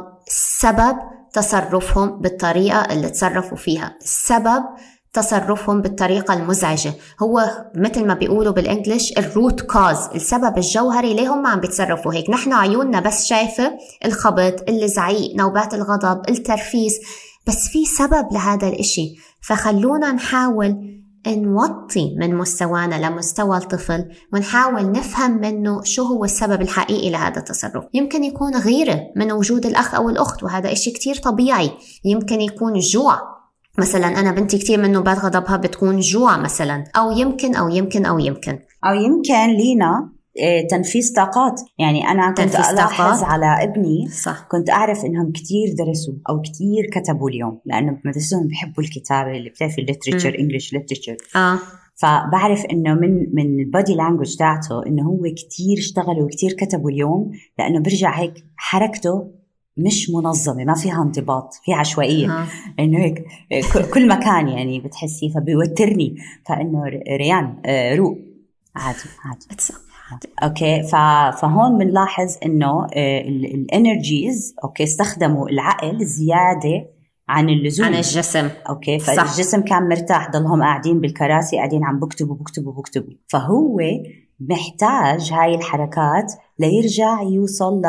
[0.59, 0.97] سبب
[1.33, 3.95] تصرفهم بالطريقة اللي تصرفوا فيها.
[3.99, 4.63] سبب
[5.13, 6.93] تصرفهم بالطريقة المزعجة.
[7.23, 12.29] هو مثل ما بيقولوا بالإنجليش الروت كاز السبب الجوهري ليه هم عم بيتصرفوا هيك.
[12.29, 13.71] نحن عيوننا بس شايفة
[14.05, 16.99] الخبط الزعيق نوبات الغضب الترفيس.
[17.47, 19.15] بس في سبب لهذا الإشي.
[19.41, 27.37] فخلونا نحاول نوطي من مستوانا لمستوى الطفل ونحاول نفهم منه شو هو السبب الحقيقي لهذا
[27.37, 27.83] التصرف.
[27.93, 31.71] يمكن يكون غيرة من وجود الأخ أو الأخت وهذا إشي كتير طبيعي.
[32.05, 33.38] يمكن يكون جوع.
[33.77, 38.19] مثلا أنا بنتي كتير من نوبات غضبها بتكون جوع مثلا أو يمكن أو يمكن أو
[38.19, 38.59] يمكن.
[38.85, 41.61] أو يمكن لينا إيه، تنفيذ طاقات.
[41.79, 43.23] يعني أنا كنت ألاحظ.
[43.23, 44.47] على ابني صح.
[44.51, 49.81] كنت أعرف إنهم كتير درسوا أو كتير كتبوا اليوم لأنه بمدرستهم بيحبوا الكتابة اللي بتعرفي
[49.81, 51.59] ال literature English literature آه.
[51.95, 57.31] فبعرف إنه من من ال body language تاعته إنه هو كتير اشتغل وكتير كتبوا اليوم
[57.59, 59.31] لأنه برجع هيك حركته
[59.85, 62.31] مش منظمة ما فيها انضباط في عشوائية.
[62.31, 62.45] آه.
[62.79, 63.23] إنه هيك
[63.93, 66.15] كل مكان يعني بتحسيه فبيوترني.
[66.45, 66.83] فإنه
[67.17, 68.17] ريان آه، روق.
[68.75, 69.47] عادي عادي.
[70.43, 70.83] okay
[71.41, 76.87] فهون بنلاحظ إنه ال energies okay استخدموا العقل زيادة
[77.29, 77.85] عن اللزوم.
[77.85, 78.49] عن الجسم.
[78.69, 79.13] okay صح.
[79.13, 83.13] فالجسم كان مرتاح ضلهم قاعدين بالكراسي قاعدين عم بكتبوا بكتبوا بكتبوا.
[83.27, 83.79] فهو
[84.39, 87.81] محتاج هاي الحركات ليرجع يوصل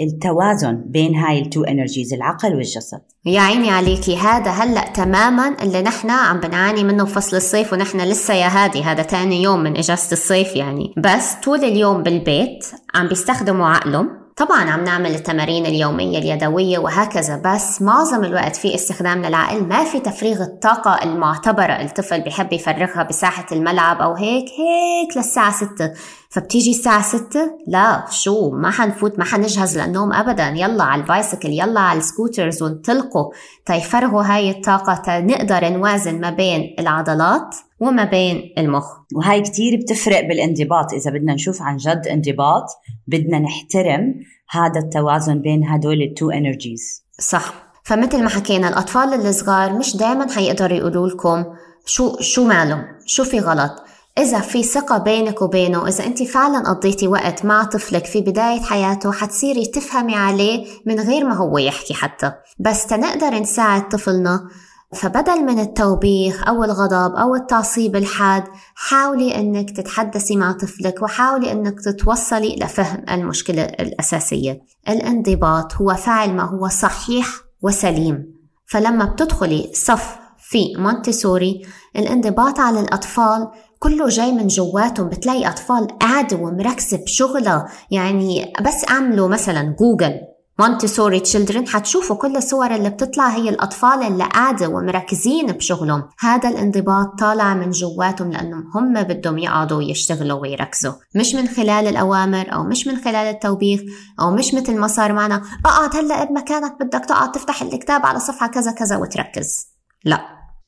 [0.00, 3.00] للتوازن بين هاي ال two energies العقل والجسد.
[3.24, 8.34] يا عيني عليكي هذا هلأ تماما اللي نحن عم بنعاني منه بفصل الصيف ونحن لسه
[8.34, 10.94] يا هادي هذا تاني يوم من إجازة الصيف يعني.
[10.96, 14.26] بس طول اليوم بالبيت عم بيستخدموا عقلهم.
[14.36, 19.64] طبعا عم نعمل التمارين اليومية اليدوية وهكذا بس معظم الوقت في استخدام للعقل.
[19.64, 25.92] ما في تفريغ الطاقة المعتبرة الطفل بيحب يفرغها بساحة الملعب أو هيك هيك للساعة ستة.
[26.28, 30.48] فبتيجي الساعة ستة لا شو؟ ما حنفوت ما حنجهز للنوم أبدا.
[30.48, 33.32] يلا على ال bicycle يلا على ال scooters وانطلقوا.
[33.66, 34.94] تيفرغوا هاي الطاقة.
[34.94, 38.86] تنقدر نوازن ما بين العضلات وما بين المخ.
[39.14, 40.92] وهاي كتير بتفرق بالانضباط.
[40.92, 42.64] إذا بدنا نشوف عن جد انضباط
[43.06, 44.14] بدنا نحترم
[44.50, 47.02] هذا التوازن بين هدول التو إنرجيز.
[47.20, 47.66] صح.
[47.84, 51.44] فمثل ما حكينا الأطفال الصغار مش دايما حيقدروا يقولوا لكم
[51.86, 53.72] شو شو مالهم شو في غلط.
[54.18, 59.12] إذا في ثقة بينك وبينه إذا أنت فعلا قضيتي وقت مع طفلك في بداية حياته
[59.12, 62.32] حتصيري تفهمي عليه من غير ما هو يحكي حتى.
[62.58, 64.48] بس تنقدر نساعد طفلنا.
[64.94, 68.44] فبدل من التوبيخ أو الغضب أو التعصيب الحاد
[68.74, 74.60] حاولي أنك تتحدثي مع طفلك وحاولي أنك تتوصلي لفهم المشكلة الأساسية.
[74.88, 77.26] الانضباط هو فعل ما هو صحيح
[77.62, 78.36] وسليم.
[78.66, 81.62] فلما بتدخلي صف في مونتسوري
[81.96, 83.48] الانضباط على الأطفال
[83.78, 87.68] كله جاي من جواتهم بتلاقي أطفال قاعدة ومركزة بشغلها.
[87.90, 90.20] يعني بس أعملوا مثلا جوجل
[90.58, 96.02] Montessori children حتشوفوا كل الصور اللي بتطلع هي الأطفال اللي قاعدة ومركزين بشغلهم.
[96.20, 100.92] هذا الانضباط طالع من جواتهم لأنهم هم بدهم يقعدوا ويشتغلوا ويركزوا.
[101.14, 103.80] مش من خلال الأوامر أو مش من خلال التوبيخ
[104.20, 105.42] أو مش مثل ما صار معنا.
[105.66, 109.66] اقعد هلأ بمكانك بدك تقعد تفتح الكتاب على صفحة كذا كذا وتركز.
[110.04, 110.20] لا.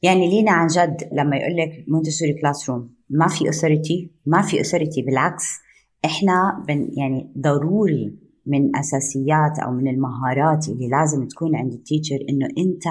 [0.03, 5.03] يعني لينا عن جد لما يقول لك Montessori classroom ما في authority ما في authority
[5.03, 5.45] بالعكس.
[6.05, 12.19] إحنا بن يعني ضروري من أساسيات أو من المهارات اللي لازم تكون عند ال teacher
[12.29, 12.87] إنه أنت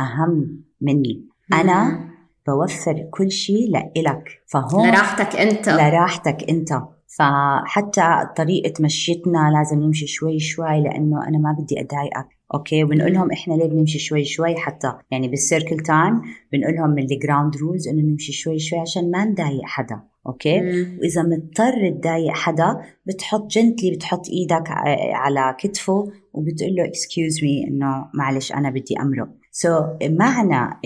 [0.00, 1.24] أهم مني.
[1.52, 2.08] أنا
[2.46, 4.28] بوفر كل شيء لإلك.
[4.46, 5.68] فهون لراحتك أنت.
[5.68, 6.82] لراحتك أنت.
[7.18, 12.37] فحتى طريقة مشيتنا لازم نمشي شوي شوي لأنه أنا ما بدي أضايقك.
[12.54, 16.20] okay؟ وبنقول لهم إحنا ليه بنمشي شوي شوي حتى يعني بال circle time
[16.52, 20.60] بنقول لهم من ال ground rules إنه نمشي شوي شوي عشان ما نضايق حدا okay؟
[20.60, 20.98] مم.
[21.00, 22.76] وإذا مضطر تضايق حدا
[23.06, 24.70] بتحط gently بتحط إيدك
[25.14, 29.28] على كتفه وبتقول له excuse me إنه معلش أنا بدي أمرق.
[29.52, 30.80] so so, معنى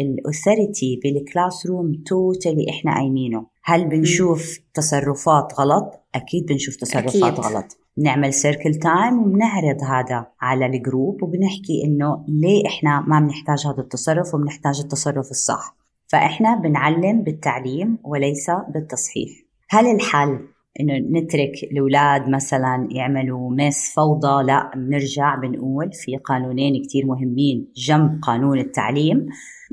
[0.00, 7.40] ال authority بال classroom totally إحنا قايمينه هل بنشوف تصرفات غلط؟ أكيد بنشوف تصرفات أكيد.
[7.40, 7.78] غلط.
[7.96, 13.82] بنعمل circle time وبنعرض هذا على ال group وبنحكي إنه ليه إحنا ما بنحتاج هذا
[13.82, 15.76] التصرف وبنحتاج التصرف الصح.
[16.06, 19.30] فإحنا بنعلم بالتعليم وليس بالتصحيح.
[19.70, 20.38] هل الحل
[20.80, 28.18] إنه نترك الأولاد مثلا يعملوا mess فوضى؟ لا بنرجع بنقول في قانونين كتير مهمين جنب
[28.22, 29.26] قانون التعليم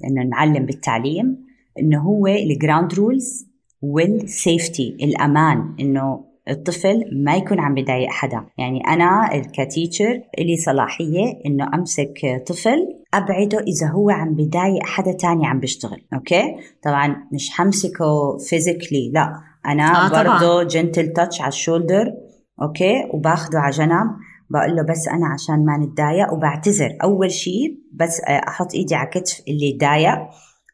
[0.03, 1.45] إنه نعلم بالتعليم
[1.79, 3.51] إنه هو ال ground rules
[3.81, 8.41] وال safety الأمان إنه الطفل ما يكون عم بضايق حدا.
[8.57, 15.11] يعني أنا ك teacher لي صلاحية إنه أمسك طفل أبعده إذا هو عم بضايق حدا
[15.11, 16.01] تاني عم بيشتغل.
[16.13, 19.33] okay؟ طبعا مش حمسكه physically لا.
[19.65, 20.09] أنا آه،.
[20.09, 22.13] برضه gentle touch على ال shoulder
[22.61, 24.07] okay؟ وباخده على جنب.
[24.49, 26.97] بقول له بس أنا عشان ما نتضايق وبعتذر.
[27.03, 30.17] أول شيء بس آه، أحط إيدي على كتف اللي ضايق.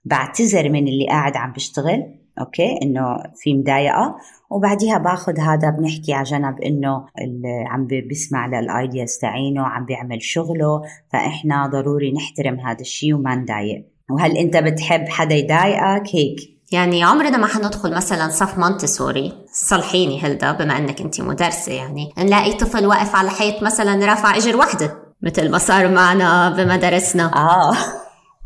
[0.05, 2.03] بعتذر من اللي قاعد عم بيشتغل
[2.39, 3.01] okay؟ إنه
[3.36, 4.15] في مضايقة.
[4.49, 9.85] وبعديها باخذ هذا بنحكي على جنب إنه اللي عم بي- بيسمع لل ideas تاعينه عم
[9.85, 10.81] بيعمل شغله
[11.13, 13.85] فإحنا ضروري نحترم هذا الشيء وما نضايق.
[14.11, 16.35] وهل أنت بتحب حدا يضايقك؟ هيك.
[16.71, 19.33] يعني عمرنا ما حندخل مثلا صف مونتسوري.
[19.51, 22.09] صلحيني هلدا بما إنك أنت مدرسة يعني.
[22.17, 24.93] نلاقي طفل واقف على حيط مثلا رافع إجر وحدة.
[25.21, 27.73] مثل ما صار معنا بمدارسنا آه.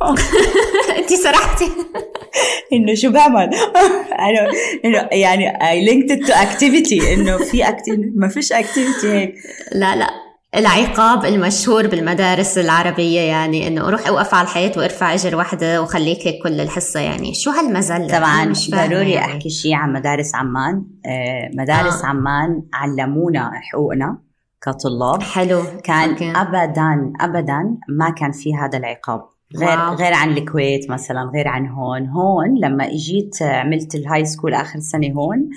[0.99, 1.65] أنت سرحتي.
[2.73, 3.49] انه شو بعمل؟
[4.27, 4.49] أنا
[4.85, 5.51] إنه يعني
[5.87, 7.07] linked it to activity.
[7.13, 9.35] إنه في activity ما فيش activity هيك.
[9.71, 10.09] لا لا.
[10.55, 16.43] العقاب المشهور بالمدارس العربية يعني إنه روح أوقف على الحيط وارفع أجر وحدة وخليك هيك
[16.43, 17.33] كل الحصة يعني.
[17.33, 19.31] شو هالمزلة؟ طبعا مش ضروري يعني.
[19.31, 20.85] أحكي شيء عن مدارس عمان.
[21.05, 22.07] آه، مدارس آه.
[22.07, 24.17] عمان علمونا حقوقنا
[24.61, 25.23] كطلاب.
[25.23, 25.63] حلو.
[25.83, 26.31] كان okay.
[26.35, 29.21] ابدا ابدا ما كان في هذا العقاب.
[29.57, 29.95] غير wow.
[29.95, 34.79] غير عن الكويت مثلا غير عن هون هون لما اجيت عملت ال high school آخر
[34.79, 35.49] سنة هون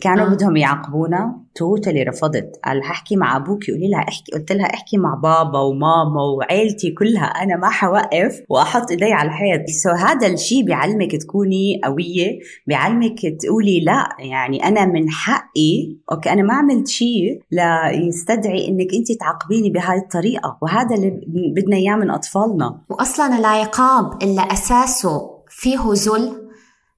[0.00, 0.28] كانوا آه.
[0.28, 1.42] بدهم يعاقبونا.
[1.54, 2.60] totally رفضت.
[2.64, 4.32] قال ححكي مع أبوك قولي لها أحكي.
[4.32, 7.24] قلت لها أحكي مع بابا وماما وعيلتي كلها.
[7.24, 9.60] أنا ما حوقف وأحط إيدي على الحيط.
[9.82, 12.38] so هذا الشيء بيعلمك تكوني قوية.
[12.66, 15.96] بيعلمك تقولي لا يعني أنا من حقي.
[16.12, 20.58] okay أنا ما عملت شيء ليستدعي إنك أنت تعاقبيني بهاي الطريقة.
[20.62, 21.10] وهذا اللي
[21.56, 22.78] بدنا إياه من أطفالنا.
[22.90, 26.42] واصلا العقاب اللي أساسه فيه ذل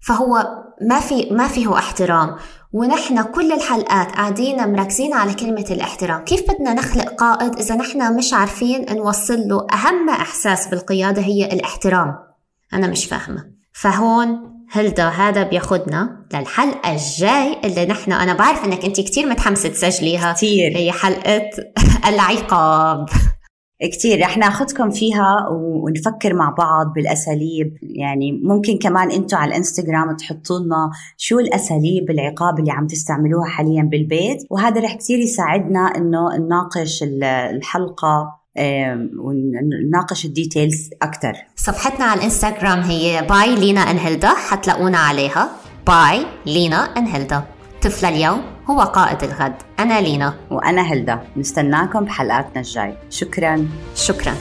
[0.01, 2.37] فهو ما في ما فيه احترام.
[2.75, 6.25] ونحن كل الحلقات قاعدين مركزين على كلمة الاحترام.
[6.25, 12.15] كيف بدنا نخلق قائد إذا نحن مش عارفين نوصل له أهم إحساس بالقيادة هي الاحترام؟
[12.73, 13.45] أنا مش فاهمة.
[13.73, 20.33] فهون هلدا هذا بياخدنا للحلقة الجاي اللي نحن أنا بعرف إنك أنت كتير متحمسة تسجليها.
[20.33, 21.51] كثير هي حلقة
[22.09, 23.09] العقاب.
[23.83, 27.79] كتير رح ناخدكم فيها ونفكر مع بعض بالأساليب.
[27.83, 33.83] يعني ممكن كمان أنتم على الإنستغرام تحطوا لنا شو الأساليب العقاب اللي عم تستعملوها حاليا
[33.83, 34.39] بالبيت.
[34.51, 38.45] وهذا رح كتير يساعدنا إنه نناقش ال- الحلقة
[39.19, 45.49] ونناقش ال details أكثر صفحتنا على الإنستغرام هي by Lina and Hilda حتلاقونا عليها.
[45.87, 47.43] by Lina and Hilda.
[47.83, 48.54] طفل اليوم.
[48.71, 49.55] هو قائد الغد.
[49.81, 50.35] أنا لينا.
[50.51, 51.21] وأنا هلدا.
[51.37, 52.95] نستناكم بحلقاتنا الجاي.
[53.11, 53.69] شكرا.
[53.95, 54.35] شكرا.